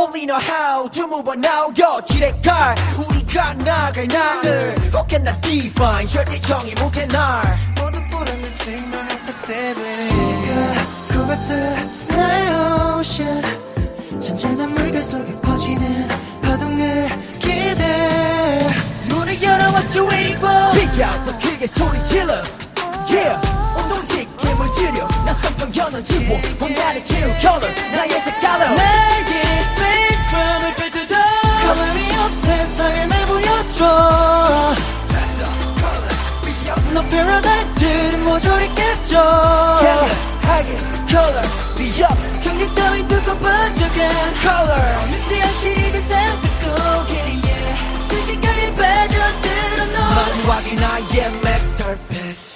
only 0.00 0.24
know 0.24 0.38
how 0.38 0.88
to 0.88 1.06
move 1.06 1.28
on 1.28 1.40
now 1.40 1.70
여칠의 1.78 2.40
깔 2.42 2.74
우리가 2.98 3.54
나갈 3.54 4.08
날을 4.08 4.74
혹해 4.94 5.18
나 5.18 5.38
define 5.40 6.06
절대 6.06 6.40
정의 6.40 6.74
못해 6.80 7.06
날 7.06 7.58
모두 7.76 8.00
불안한 8.10 8.56
책망 8.58 9.00
앞에 9.00 9.32
세븐 9.32 9.82
고맙다 11.12 12.16
나의 12.16 12.98
ocean 12.98 13.42
잔잔한 14.20 14.74
물결 14.74 15.02
속에 15.02 15.34
퍼지는 15.42 16.08
파동을 16.42 17.08
기대 17.38 18.66
문을 19.08 19.42
열어 19.42 19.64
what 19.68 19.98
you 19.98 20.08
waiting 20.08 20.38
for 20.38 20.50
out 21.02 21.24
더 21.26 21.38
크게 21.38 21.66
소리 21.66 22.02
질러 22.04 22.42
Yeah 23.10 23.38
온통 23.76 24.04
짙 24.06 24.29
게 24.50 24.54
물들여 24.54 25.08
낯선 25.24 25.54
편 25.56 25.70
견은 25.70 26.02
지워 26.02 26.38
온날의 26.60 27.04
채우 27.04 27.40
color 27.40 27.72
나의 27.92 28.20
색깔로. 28.20 28.74
나의 28.74 29.24
spectrum을 29.70 30.74
펼쳐줘. 30.74 31.14
me 31.94 32.10
up 32.10 32.36
세상에 32.42 33.06
날 33.06 33.26
보여줘. 33.26 34.74
너 36.92 37.02
패러다이트를 37.02 38.18
모조리 38.18 38.74
깨져. 38.74 39.22
강렬하게 40.42 40.78
color 41.08 41.46
me 41.78 41.88
up 42.02 42.40
경계 42.42 42.74
따윈 42.74 43.06
두고 43.06 43.38
번쩍한 43.38 44.34
color. 44.40 44.82
현실이 45.30 45.92
된 45.92 46.02
상상 46.02 46.50
속에 46.60 47.14
yeah. 47.20 48.08
순식간에 48.08 48.74
빠져들어 48.74 49.86
나의 50.80 51.26
masterpiece 51.44 51.70
끈끈 51.80 52.49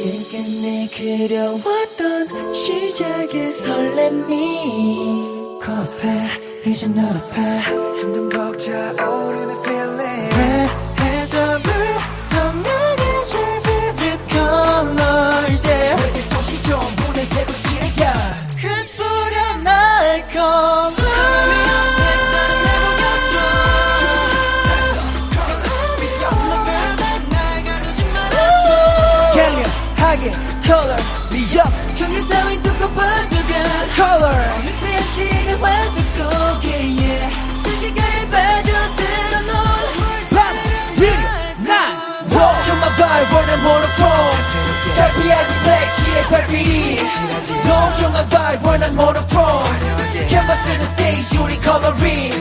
내 0.00 0.86
그려왔던 0.86 2.54
시작의 2.54 3.50
설렘이 3.52 5.58
코앞에 5.60 6.28
이제 6.66 6.86
눈앞에 6.86 7.60
힘든 7.98 8.28
벅차 8.28 8.92
오르는 8.92 9.56
feeling. 9.64 10.30
불서 10.94 11.58
내게 12.62 13.02
제일 13.28 13.44
favorite 13.64 14.24
colors 14.30 15.66
yeah. 15.66 16.28
도시 16.30 16.62
전부 16.62 17.12
내 17.12 17.24
색으로 17.24 17.58
칠해야 17.58 18.12
흩뿌려 18.56 19.56
나의 19.64 20.24
Don't 48.07 48.07
kill 48.07 48.11
my 48.11 48.23
vibe, 48.23 48.63
burn 48.63 48.81
and 48.83 48.95
monochrome 48.95 49.63
캔버스는 50.29 50.87
stage 50.87 51.37
우리 51.41 51.59
coloring 51.59 52.31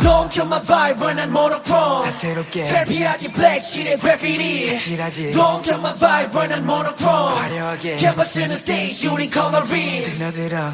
Don't 0.00 0.30
kill 0.30 0.46
my 0.46 0.60
vibe, 0.60 0.98
burn 0.98 1.18
and 1.18 1.32
monochrome 1.32 2.04
다채롭게 2.04 2.62
잘 2.62 2.84
피하지 2.84 3.32
black 3.32 3.62
칠의 3.62 3.98
graffiti 3.98 4.66
색칠하지 4.78 5.32
Don't 5.32 5.62
kill 5.64 5.80
my 5.80 5.92
vibe, 5.98 6.30
burn 6.30 6.52
and 6.52 6.64
monochrome 6.64 7.34
화려하게 7.34 7.96
캔버스는 7.96 8.56
stage 8.56 9.08
우리 9.08 9.28
coloring 9.28 10.00
스며들어 10.02 10.72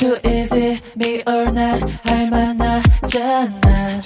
Too 0.00 0.16
easy, 0.24 0.80
me 0.96 1.22
or 1.26 1.52
not 1.52 1.78
할만하잖아 2.04 3.63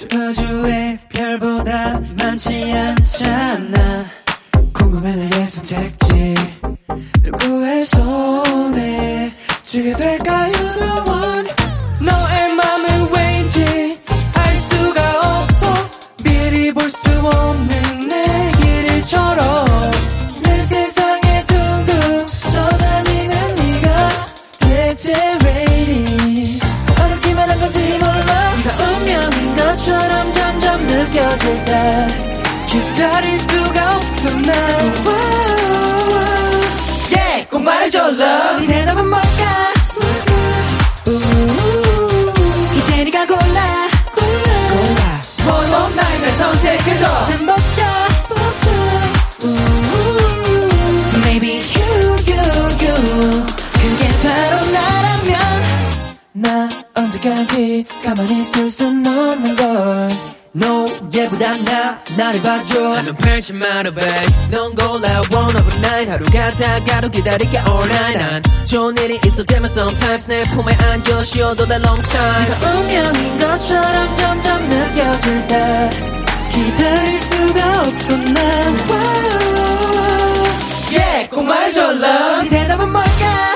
저주의 0.08 0.98
별보다 1.10 2.00
많지 2.22 2.72
않잖아. 2.72 4.04
궁금해 4.72 5.14
나의 5.14 5.46
선택지. 5.48 6.34
누구의 7.22 7.84
손에 7.84 9.34
쥐게 9.64 9.94
될까요? 9.96 10.52
The 10.52 10.92
one. 11.06 11.48
너의 12.00 12.54
맘은 12.56 13.12
왠지 13.12 13.98
알 14.34 14.56
수가 14.56 15.42
없어. 15.42 15.74
미리 16.24 16.72
볼 16.72 16.90
수 16.90 17.10
없는 17.10 18.08
내 18.08 18.52
길을처럼 18.60 19.64
love 38.10 38.66
네 38.66 38.66
대답은 38.66 39.08
뭘까? 39.08 39.28
우우, 41.06 41.18
이제 42.76 43.04
네가 43.04 43.26
골라. 43.26 43.88
골라. 44.14 45.22
nine 45.92 46.20
날 46.22 46.32
선택해줘. 46.32 47.04
난 47.30 47.46
우우, 49.42 50.68
Maybe 51.24 51.62
you 51.74 51.90
you 52.28 52.44
you. 52.82 53.44
그게 53.72 54.08
바로 54.22 54.54
나라면 54.70 55.38
나 56.32 56.68
언제까지 56.94 57.84
가만히 58.04 58.40
있을 58.42 58.70
순 58.70 59.06
없는 59.06 59.56
걸 59.56 60.10
No 60.52 60.88
얘보다 61.14 61.56
나 61.58 62.02
나를 62.16 62.42
봐줘. 62.42 62.94
한눈 62.94 63.14
팔지 63.14 63.52
마라 63.52 63.90
babe 63.92 64.26
넌 64.50 64.74
골라 64.74 65.22
one 65.30 65.54
of 65.56 65.72
a 65.72 65.78
nine 65.78 66.10
하루가 66.10 66.50
다 66.50 66.80
가도 66.84 67.08
기다릴게 67.08 67.58
all 67.68 67.84
night. 67.84 68.18
난 68.18 68.42
좋은 68.66 68.96
일이 68.98 69.20
있을 69.24 69.46
때만 69.46 69.70
sometimes 69.70 70.26
내 70.28 70.42
품에 70.50 70.76
안겨 70.90 71.22
쉬어도 71.22 71.64
돼 71.66 71.76
long 71.76 72.02
time. 72.02 72.50
네가 72.50 72.70
운명인 72.80 73.38
것처럼 73.38 74.16
점점 74.16 74.68
느껴질 74.68 75.46
때 75.46 75.90
기다릴 76.52 77.20
수가 77.20 77.80
없어 77.82 78.16
난 78.16 78.76
yeah 80.90 81.30
꼭 81.30 81.44
말해줘 81.44 81.80
love. 81.92 82.42
네 82.42 82.50
대답은 82.50 82.90
뭘까 82.90 83.49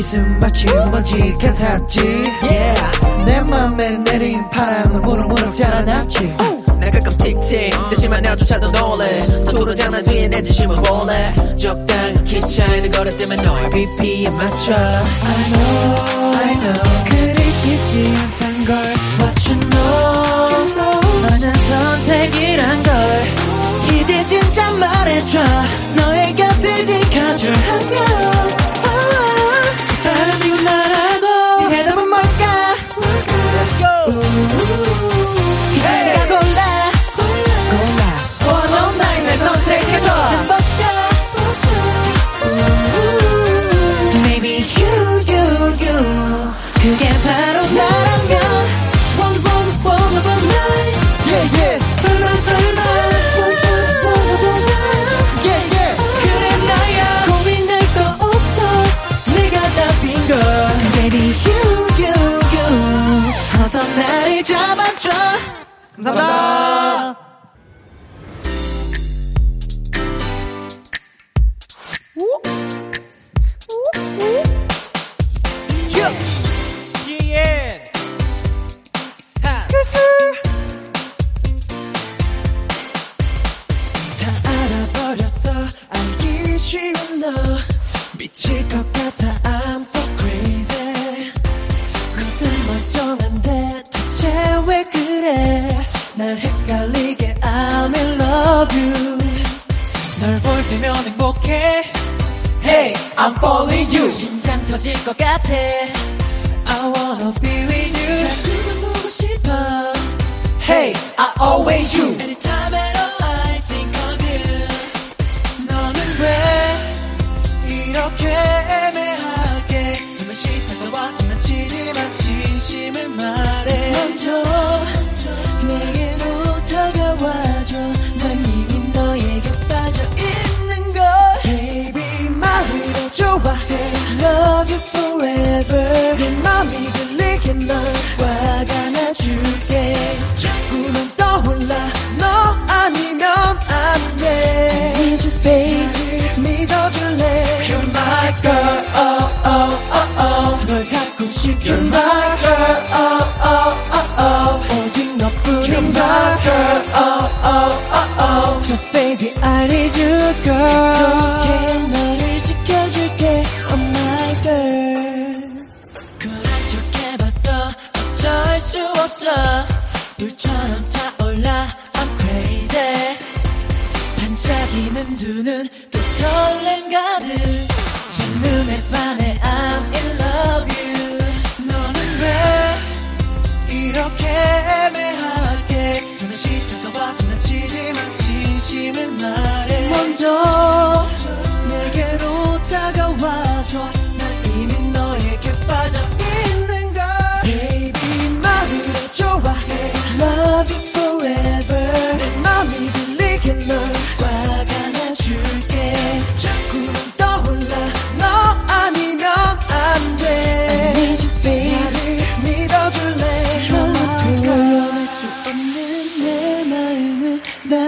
스페이스는 0.00 0.38
마치 0.40 0.66
먼지 0.66 1.34
같았지. 1.38 2.00
Yeah. 2.42 3.24
내 3.26 3.40
맘에 3.40 3.98
내린 3.98 4.48
바람은 4.50 5.02
무럭무럭 5.02 5.54
자라났지. 5.54 6.34
날 6.78 6.90
가끔 6.90 7.16
틱틱 7.16 7.90
듣지만 7.90 8.22
나조차도 8.22 8.70
놀래. 8.70 9.26
서투른 9.26 9.76
장난 9.76 10.02
뒤에 10.02 10.28
내 10.28 10.42
진심을 10.42 10.76
볼래. 10.76 11.28
적당한 11.56 12.24
키 12.24 12.40
차이는 12.40 12.90
거리 12.90 13.16
때문에 13.16 13.42
너의 13.42 13.70
BP에 13.70 14.30
맞춰. 14.30 14.72
I 14.72 15.52
know 15.52 16.34
I 16.34 16.54
know. 16.60 16.82
그리 17.10 17.50
쉽지 17.50 18.14
않단 18.16 18.64
걸 18.64 18.76
What 19.20 19.50
you 19.50 19.60
know 19.70 21.28
너는 21.28 21.52
선택이란 21.54 22.82
걸 22.82 22.94
이제 23.94 24.24
진짜 24.24 24.70
말해줘. 24.72 25.40
너의 25.96 26.34
곁을 26.34 26.86
지켜줄하면 26.86 28.59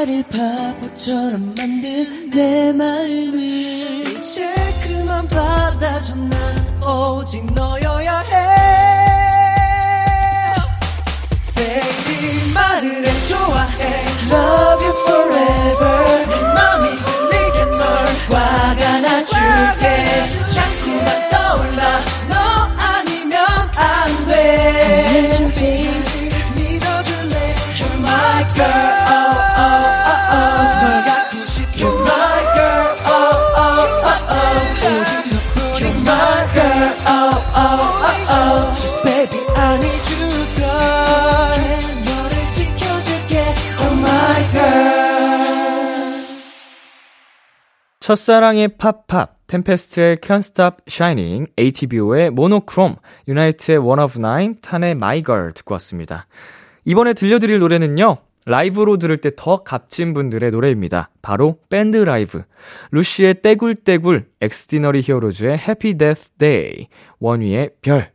나를 0.03 0.25
바보처럼 0.25 1.55
만든 1.57 2.31
내 2.31 2.73
마음을. 2.73 4.19
이제 4.19 4.53
그만 4.83 5.29
받아줘 5.29 6.17
난 6.17 6.83
오직 6.83 7.45
너여 7.55 7.82
첫사랑의 48.13 48.77
Pop 48.77 49.07
Pop, 49.07 49.47
템페스트의 49.47 50.17
Can't 50.19 50.41
Stop 50.41 50.77
Shining, 50.87 51.51
ATBO의 51.59 52.29
Monochrome, 52.29 52.97
유나이트의 53.27 53.79
One 53.79 54.03
of 54.03 54.19
Nine, 54.19 54.57
탄의 54.61 54.91
My 54.91 55.23
Girl 55.23 55.53
듣고 55.55 55.73
왔습니다. 55.75 56.27
이번에 56.85 57.15
들려드릴 57.15 57.59
노래는요, 57.59 58.19
라이브로 58.45 58.99
들을 58.99 59.17
때 59.17 59.31
더 59.35 59.63
값진 59.63 60.13
분들의 60.13 60.51
노래입니다. 60.51 61.09
바로 61.23 61.57
밴드 61.71 61.97
라이브. 61.97 62.43
루시의 62.91 63.41
떼굴떼굴, 63.41 64.27
엑스디너리 64.43 65.01
히어로즈의 65.01 65.53
Happy 65.53 65.97
Death 65.97 66.29
Day, 66.37 66.89
원위의 67.19 67.71
별. 67.81 68.11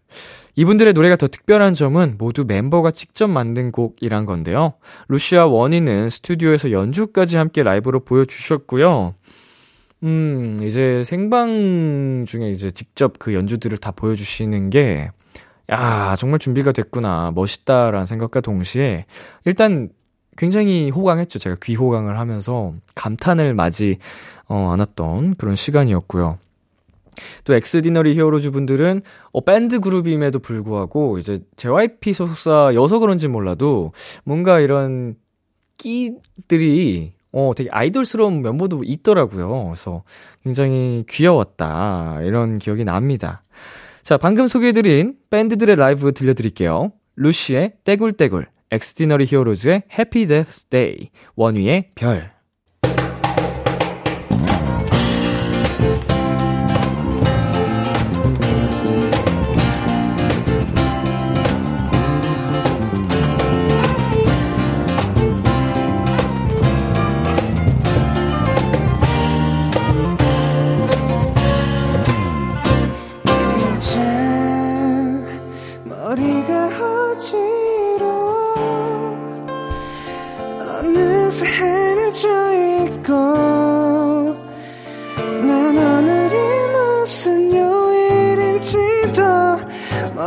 이분들의 0.55 0.93
노래가 0.93 1.15
더 1.15 1.27
특별한 1.27 1.73
점은 1.73 2.17
모두 2.19 2.45
멤버가 2.45 2.91
직접 2.91 3.27
만든 3.27 3.71
곡이란 3.71 4.27
건데요. 4.27 4.75
루시와 5.07 5.47
원위는 5.47 6.11
스튜디오에서 6.11 6.71
연주까지 6.71 7.37
함께 7.37 7.63
라이브로 7.63 8.01
보여주셨고요. 8.01 9.15
음, 10.03 10.57
이제 10.61 11.03
생방 11.03 12.25
중에 12.27 12.51
이제 12.51 12.71
직접 12.71 13.17
그 13.19 13.33
연주들을 13.33 13.77
다 13.79 13.91
보여주시는 13.91 14.69
게, 14.69 15.09
야, 15.71 16.15
정말 16.17 16.39
준비가 16.39 16.71
됐구나. 16.71 17.31
멋있다라는 17.33 18.05
생각과 18.05 18.41
동시에, 18.41 19.05
일단 19.45 19.89
굉장히 20.37 20.91
호강했죠. 20.91 21.39
제가 21.39 21.55
귀호강을 21.63 22.19
하면서 22.19 22.73
감탄을 22.95 23.55
마지, 23.55 23.97
어, 24.47 24.71
않았던 24.71 25.35
그런 25.35 25.55
시간이었고요. 25.55 26.37
또 27.43 27.55
엑스디너리 27.55 28.13
히어로즈 28.13 28.51
분들은 28.51 29.01
어, 29.31 29.41
밴드 29.41 29.79
그룹임에도 29.79 30.37
불구하고 30.37 31.17
이제 31.17 31.39
JYP 31.55 32.13
소속사여서 32.13 32.99
그런지 32.99 33.27
몰라도 33.27 33.91
뭔가 34.23 34.59
이런 34.59 35.15
끼들이 35.77 37.13
어, 37.39 37.53
되게 37.55 37.69
아이돌스러운 37.71 38.41
멤버도 38.41 38.81
있더라고요. 38.83 39.65
그래서 39.65 40.03
굉장히 40.43 41.05
귀여웠다. 41.07 42.21
이런 42.23 42.57
기억이 42.57 42.83
납니다. 42.83 43.43
자, 44.01 44.17
방금 44.17 44.47
소개해드린 44.47 45.13
밴드들의 45.29 45.75
라이브 45.75 46.13
들려드릴게요. 46.13 46.93
루시의 47.15 47.73
떼굴떼굴, 47.83 48.47
엑스디너리 48.71 49.25
히어로즈의 49.25 49.83
Happy 49.99 50.25
Death 50.25 50.65
Day, 50.65 51.11
원위의 51.35 51.91
별. 51.93 52.36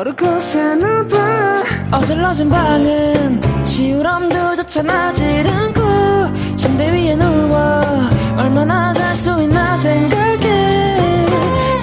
모르고 0.01 0.41
사나봐. 0.41 1.63
어질러진 1.93 2.49
방은 2.49 3.67
시우람도 3.67 4.57
나질 4.83 5.47
않고 5.47 6.57
침대 6.57 6.91
위에 6.91 7.15
누워 7.17 7.83
얼마나 8.35 8.95
잘 8.95 9.15
수 9.15 9.31
있나 9.43 9.77
생각해. 9.77 10.97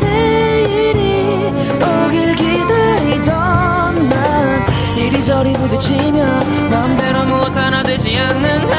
내일이 0.01 1.51
오길 1.75 2.35
기다리던 2.35 4.09
난 4.09 4.65
이리저리 4.97 5.53
부딪히며 5.53 6.25
마음대로 6.71 7.25
무엇 7.25 7.55
하나 7.55 7.83
되지 7.83 8.17
않는 8.17 8.76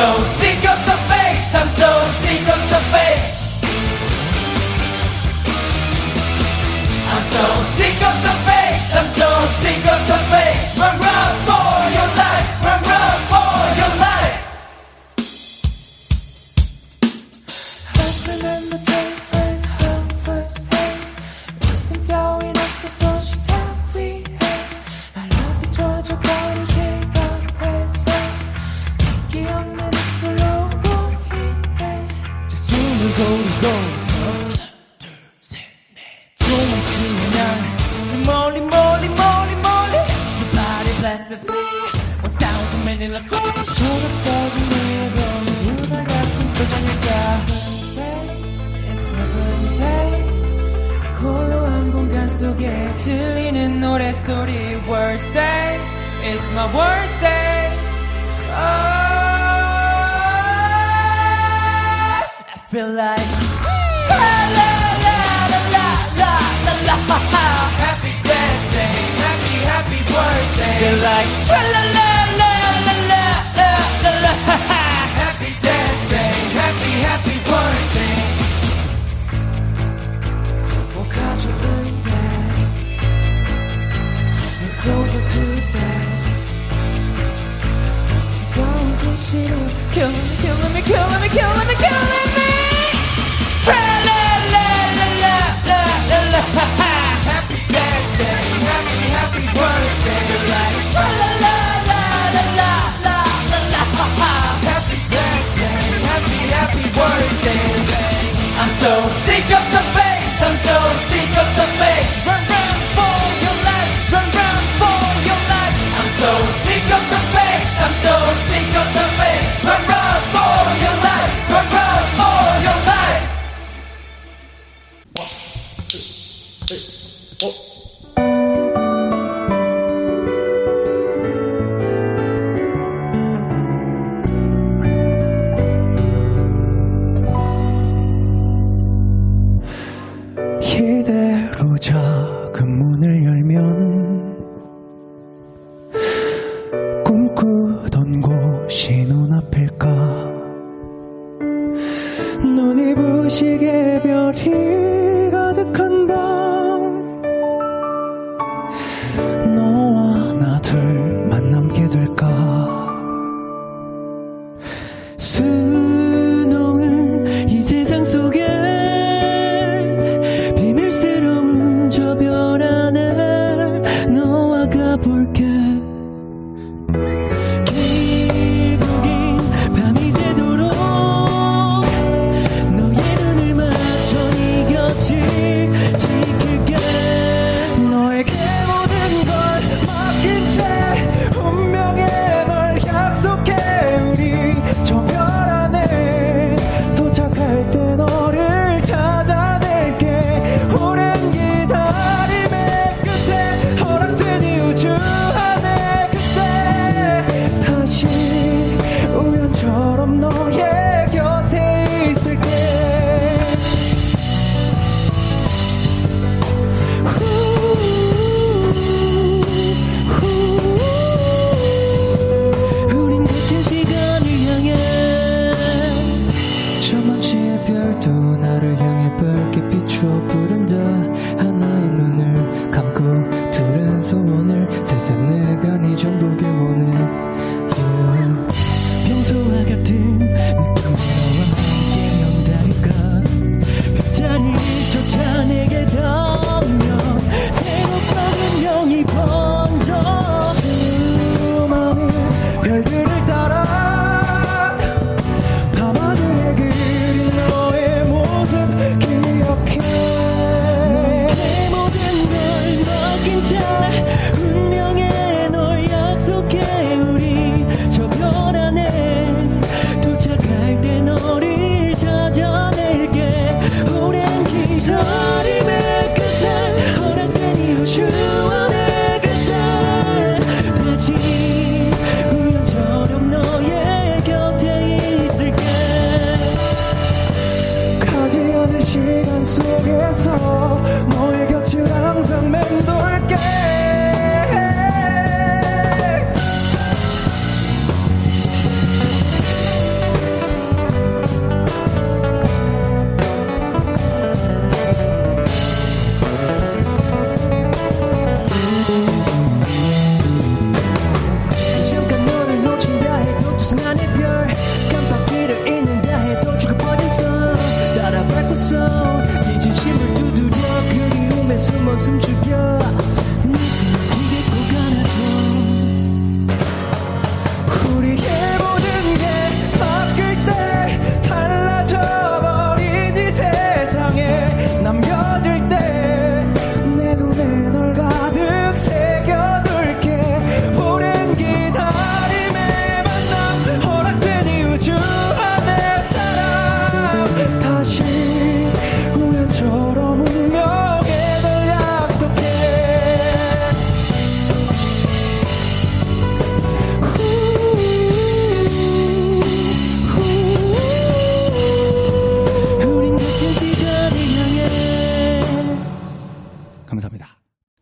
so 0.00 0.39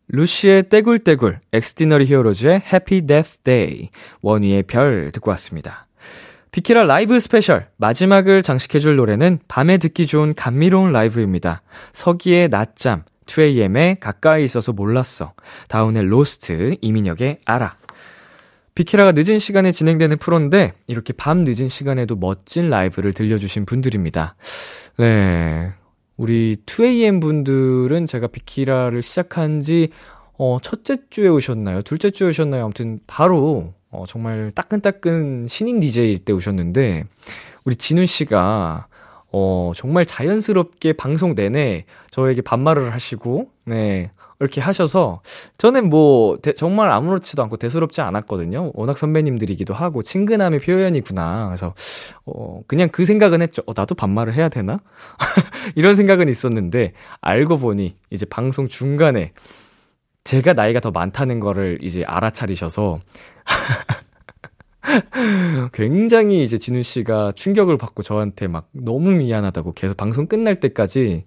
루시의 0.09 0.69
떼굴떼굴, 0.69 1.39
엑스디너리 1.53 2.05
히어로즈의 2.05 2.63
Happy 2.73 3.05
Death 3.05 3.37
Day, 3.39 3.89
원위의 4.21 4.63
별 4.63 5.11
듣고 5.11 5.29
왔습니다. 5.31 5.87
비키라 6.51 6.83
라이브 6.83 7.19
스페셜 7.19 7.67
마지막을 7.77 8.41
장식해줄 8.41 8.95
노래는 8.95 9.39
밤에 9.47 9.77
듣기 9.77 10.07
좋은 10.07 10.33
감미로운 10.33 10.91
라이브입니다. 10.91 11.61
서기의 11.93 12.49
낮잠, 12.49 13.03
2AM의 13.27 13.99
가까이 13.99 14.43
있어서 14.43 14.73
몰랐어, 14.73 15.33
다운의 15.67 16.07
Lost, 16.07 16.77
이민혁의 16.81 17.39
알아. 17.45 17.75
비키라가 18.73 19.11
늦은 19.11 19.37
시간에 19.37 19.71
진행되는 19.71 20.17
프로인데 20.17 20.73
이렇게 20.87 21.13
밤 21.13 21.43
늦은 21.43 21.67
시간에도 21.67 22.15
멋진 22.15 22.69
라이브를 22.69 23.13
들려주신 23.13 23.65
분들입니다. 23.65 24.35
네. 24.97 25.73
우리 26.19 26.57
2AM 26.65 27.21
분들은 27.21 28.05
제가 28.05 28.27
비키라를 28.27 29.01
시작한 29.01 29.61
지, 29.61 29.87
어, 30.37 30.57
첫째 30.61 30.97
주에 31.09 31.29
오셨나요? 31.29 31.81
둘째 31.81 32.11
주에 32.11 32.27
오셨나요? 32.27 32.65
아무튼 32.65 32.99
바로, 33.07 33.73
어, 33.89 34.03
정말 34.05 34.51
따끈따끈 34.53 35.47
신인 35.47 35.79
DJ일 35.79 36.19
때 36.25 36.33
오셨는데, 36.33 37.05
우리 37.63 37.75
진우 37.77 38.05
씨가, 38.05 38.87
어, 39.31 39.71
정말 39.73 40.05
자연스럽게 40.05 40.91
방송 40.91 41.35
내내 41.35 41.85
저에게 42.11 42.41
반말을 42.41 42.91
하시고, 42.91 43.49
네, 43.63 44.11
이렇게 44.39 44.61
하셔서, 44.61 45.21
저는 45.57 45.89
뭐, 45.89 46.37
대, 46.41 46.53
정말 46.53 46.89
아무렇지도 46.91 47.43
않고 47.43 47.57
대수롭지 47.57 48.01
않았거든요. 48.01 48.71
워낙 48.73 48.97
선배님들이기도 48.97 49.73
하고, 49.73 50.01
친근함의 50.01 50.61
표현이구나. 50.61 51.47
그래서, 51.47 51.73
어, 52.25 52.61
그냥 52.65 52.87
그 52.89 53.03
생각은 53.03 53.41
했죠. 53.41 53.61
어, 53.65 53.73
나도 53.75 53.95
반말을 53.95 54.33
해야 54.33 54.47
되나? 54.47 54.79
이런 55.75 55.95
생각은 55.95 56.29
있었는데, 56.29 56.93
알고 57.19 57.57
보니, 57.57 57.95
이제 58.11 58.25
방송 58.25 58.69
중간에, 58.69 59.33
제가 60.23 60.53
나이가 60.53 60.79
더 60.79 60.91
많다는 60.91 61.41
거를 61.41 61.79
이제 61.81 62.03
알아차리셔서, 62.05 62.99
굉장히 65.73 66.43
이제 66.43 66.57
진우 66.57 66.81
씨가 66.81 67.33
충격을 67.33 67.77
받고 67.77 68.03
저한테 68.03 68.47
막 68.47 68.69
너무 68.71 69.11
미안하다고 69.11 69.73
계속 69.73 69.97
방송 69.97 70.27
끝날 70.27 70.59
때까지 70.59 71.25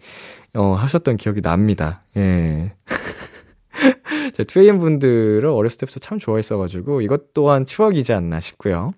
어, 0.54 0.74
하셨던 0.74 1.16
기억이 1.16 1.40
납니다. 1.40 2.02
예. 2.16 2.72
제 4.34 4.44
2AM 4.44 4.80
분들을 4.80 5.44
어렸을 5.46 5.78
때부터 5.78 5.98
참 6.00 6.18
좋아했어가지고 6.18 7.00
이것 7.02 7.32
또한 7.34 7.64
추억이지 7.64 8.12
않나 8.12 8.40
싶고요. 8.40 8.90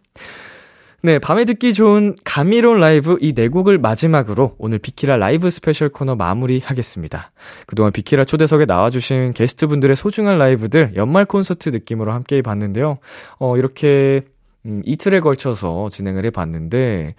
네, 1.02 1.18
밤에 1.18 1.44
듣기 1.44 1.74
좋은 1.74 2.16
감미로운 2.24 2.80
라이브 2.80 3.18
이 3.20 3.34
네 3.34 3.48
곡을 3.48 3.76
마지막으로 3.76 4.54
오늘 4.56 4.78
비키라 4.78 5.16
라이브 5.18 5.50
스페셜 5.50 5.90
코너 5.90 6.14
마무리하겠습니다. 6.16 7.30
그동안 7.66 7.92
비키라 7.92 8.24
초대석에 8.24 8.64
나와주신 8.64 9.34
게스트분들의 9.34 9.96
소중한 9.96 10.38
라이브들 10.38 10.92
연말 10.96 11.26
콘서트 11.26 11.68
느낌으로 11.68 12.10
함께 12.12 12.36
해봤는데요. 12.36 12.98
어, 13.38 13.56
이렇게 13.58 14.22
음, 14.66 14.82
이틀에 14.84 15.20
걸쳐서 15.20 15.88
진행을 15.90 16.24
해봤는데, 16.26 17.14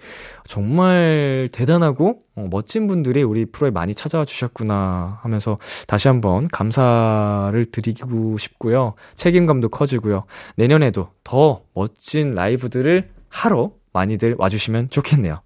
정말 0.46 1.48
대단하고, 1.52 2.18
어, 2.34 2.48
멋진 2.50 2.86
분들이 2.86 3.22
우리 3.22 3.46
프로에 3.46 3.70
많이 3.70 3.94
찾아와 3.94 4.24
주셨구나 4.24 5.20
하면서 5.22 5.56
다시 5.86 6.08
한번 6.08 6.48
감사를 6.48 7.64
드리고 7.66 8.36
싶고요. 8.38 8.94
책임감도 9.14 9.68
커지고요. 9.68 10.24
내년에도 10.56 11.08
더 11.22 11.62
멋진 11.74 12.34
라이브들을 12.34 13.04
하러 13.28 13.72
많이들 13.92 14.36
와주시면 14.38 14.90
좋겠네요. 14.90 15.40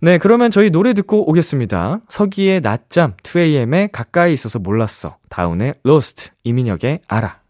네, 0.00 0.18
그러면 0.18 0.50
저희 0.50 0.70
노래 0.70 0.94
듣고 0.94 1.30
오겠습니다. 1.30 2.00
서기의 2.08 2.60
낮잠, 2.60 3.14
2AM의 3.22 3.90
가까이 3.92 4.32
있어서 4.32 4.58
몰랐어, 4.58 5.16
다운의 5.28 5.74
로스트, 5.84 6.30
이민혁의 6.42 7.02
알아. 7.06 7.41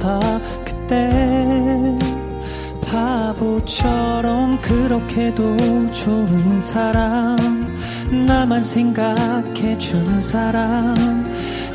봐. 0.00 0.40
그때 0.64 1.98
바보처럼 2.90 4.60
그렇게도 4.60 5.92
좋은 5.92 6.60
사람 6.60 7.36
나만 8.26 8.64
생각해 8.64 9.78
준 9.78 10.20
사람 10.20 11.24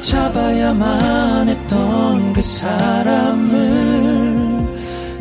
잡아야만 0.02 1.48
했던 1.48 2.34
그 2.34 2.42
사람을 2.42 3.56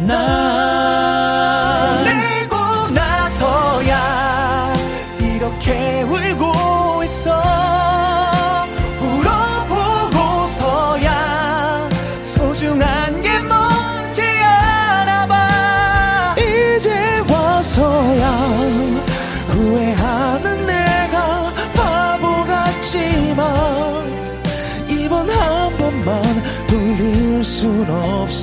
난 0.07 1.24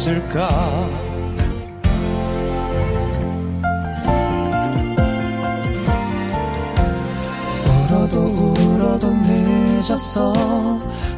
없을까? 0.01 0.89
울어도 7.65 8.53
울어도 8.57 9.11
늦었어. 9.11 10.33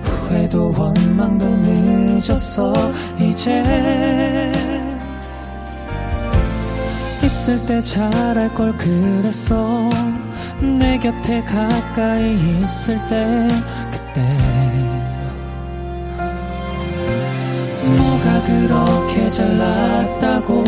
후회도 0.04 0.74
원망도 0.78 1.46
늦었어. 1.58 2.74
이제 3.20 4.52
있을 7.24 7.66
때 7.66 7.82
잘할 7.82 8.54
걸 8.54 8.76
그랬어. 8.78 9.90
내 10.60 10.98
곁에 10.98 11.42
가까이 11.44 12.34
있을 12.62 13.00
때 13.08 13.48
그때 13.92 14.53
뭐가 18.24 18.42
그렇게 18.46 19.30
잘났다고 19.30 20.64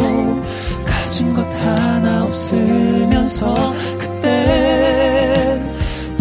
가진 0.86 1.34
것 1.34 1.48
하나 1.62 2.26
없으면서 2.26 3.74
그땐 3.98 5.64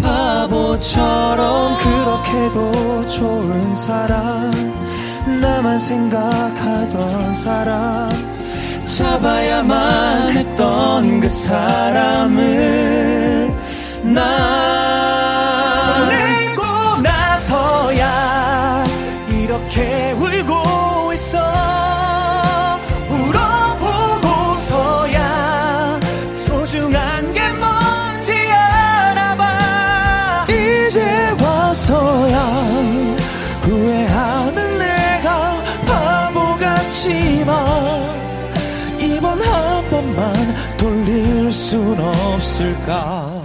바보처럼 0.01 1.77
그렇게도 1.77 3.07
좋은 3.07 3.75
사람 3.75 4.51
나만 5.41 5.77
생각하던 5.79 7.35
사람 7.35 8.09
잡아야만 8.85 10.31
했던 10.31 11.19
그 11.19 11.27
사람을 11.27 12.45
난 14.03 14.23
내고 16.09 16.61
나서야 17.01 18.85
이렇게 19.29 20.13
울고 20.13 20.44
순 41.75 41.99
없을까 41.99 43.44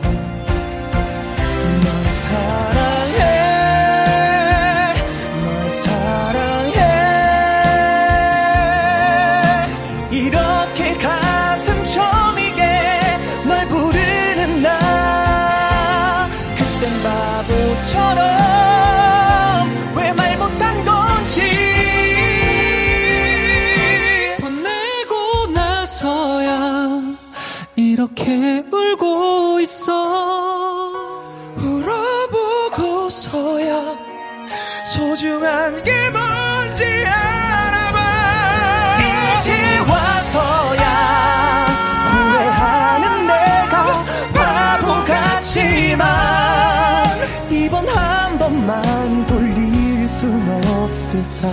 없을까? 51.11 51.51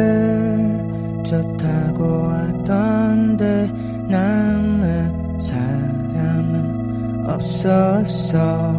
좋다고 1.25 2.03
하던데 2.27 3.96
남은 4.07 5.39
사람은 5.39 7.25
없었어. 7.27 8.73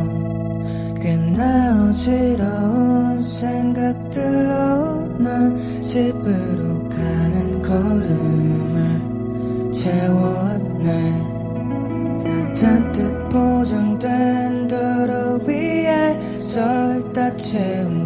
꽤나 1.01 1.91
어지러운 1.91 3.23
생각들로 3.23 5.07
난 5.19 5.83
집으로 5.83 6.89
가는 6.89 7.63
걸음을 7.63 9.03
채웠네. 9.73 11.39
잔뜩 12.55 13.29
포장된 13.31 14.67
도로 14.67 15.39
위에 15.47 16.19
썰다 16.39 17.37
채운 17.37 17.98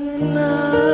이 0.00 0.89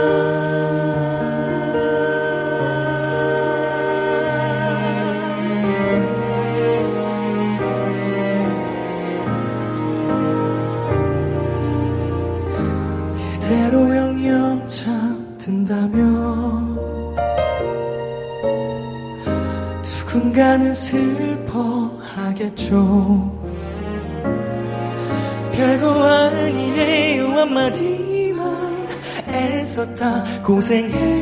고생했 30.57 31.16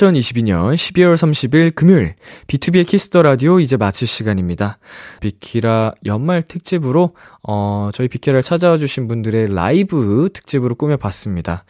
2022년 0.00 0.74
12월 0.74 1.14
30일 1.14 1.74
금요일 1.74 2.14
BTOB의 2.46 2.86
키스 2.86 3.09
더 3.09 3.22
라디오 3.22 3.60
이제 3.60 3.76
마칠 3.76 4.08
시간입니다. 4.08 4.78
비키라 5.20 5.92
연말 6.06 6.42
특집으로 6.42 7.10
어 7.42 7.90
저희 7.92 8.08
비키라를 8.08 8.42
찾아와 8.42 8.78
주신 8.78 9.08
분들의 9.08 9.54
라이브 9.54 10.30
특집으로 10.32 10.74
꾸며 10.74 10.96
봤습니다. 10.96 11.64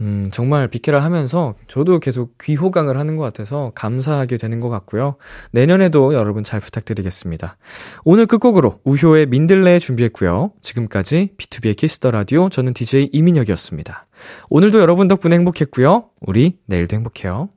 음, 0.00 0.30
정말 0.32 0.68
비키라 0.68 1.00
하면서 1.02 1.54
저도 1.68 2.00
계속 2.00 2.36
귀호강을 2.40 2.96
하는 2.96 3.16
것 3.16 3.22
같아서 3.22 3.72
감사하게 3.74 4.38
되는 4.38 4.60
것 4.60 4.68
같고요. 4.68 5.16
내년에도 5.52 6.14
여러분 6.14 6.42
잘 6.42 6.60
부탁드리겠습니다. 6.60 7.56
오늘 8.04 8.26
끝곡으로 8.26 8.80
우효의 8.84 9.26
민들레 9.26 9.78
준비했고요. 9.78 10.52
지금까지 10.62 11.34
BTOB의 11.36 11.76
키스 11.76 11.97
더 11.97 12.10
라디오 12.10 12.48
저는 12.48 12.72
DJ 12.72 13.10
이민혁이었습니다. 13.12 14.06
오늘도 14.48 14.80
여러분 14.80 15.08
덕분에 15.08 15.36
행복했고요. 15.36 16.06
우리 16.20 16.58
내일도 16.66 16.96
행복해요. 16.96 17.48